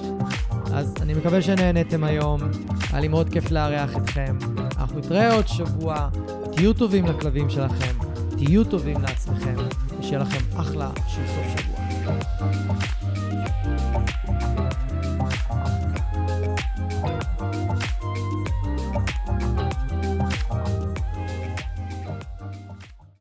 [0.73, 2.41] אז אני מקווה שנהניתם היום,
[2.91, 4.37] היה לי מאוד כיף לארח אתכם.
[4.77, 6.09] אנחנו נתראה עוד שבוע,
[6.51, 7.93] תהיו טובים לכלבים שלכם,
[8.29, 9.55] תהיו טובים לעצמכם,
[9.99, 11.79] ושיהיה לכם אחלה של סוף שבוע.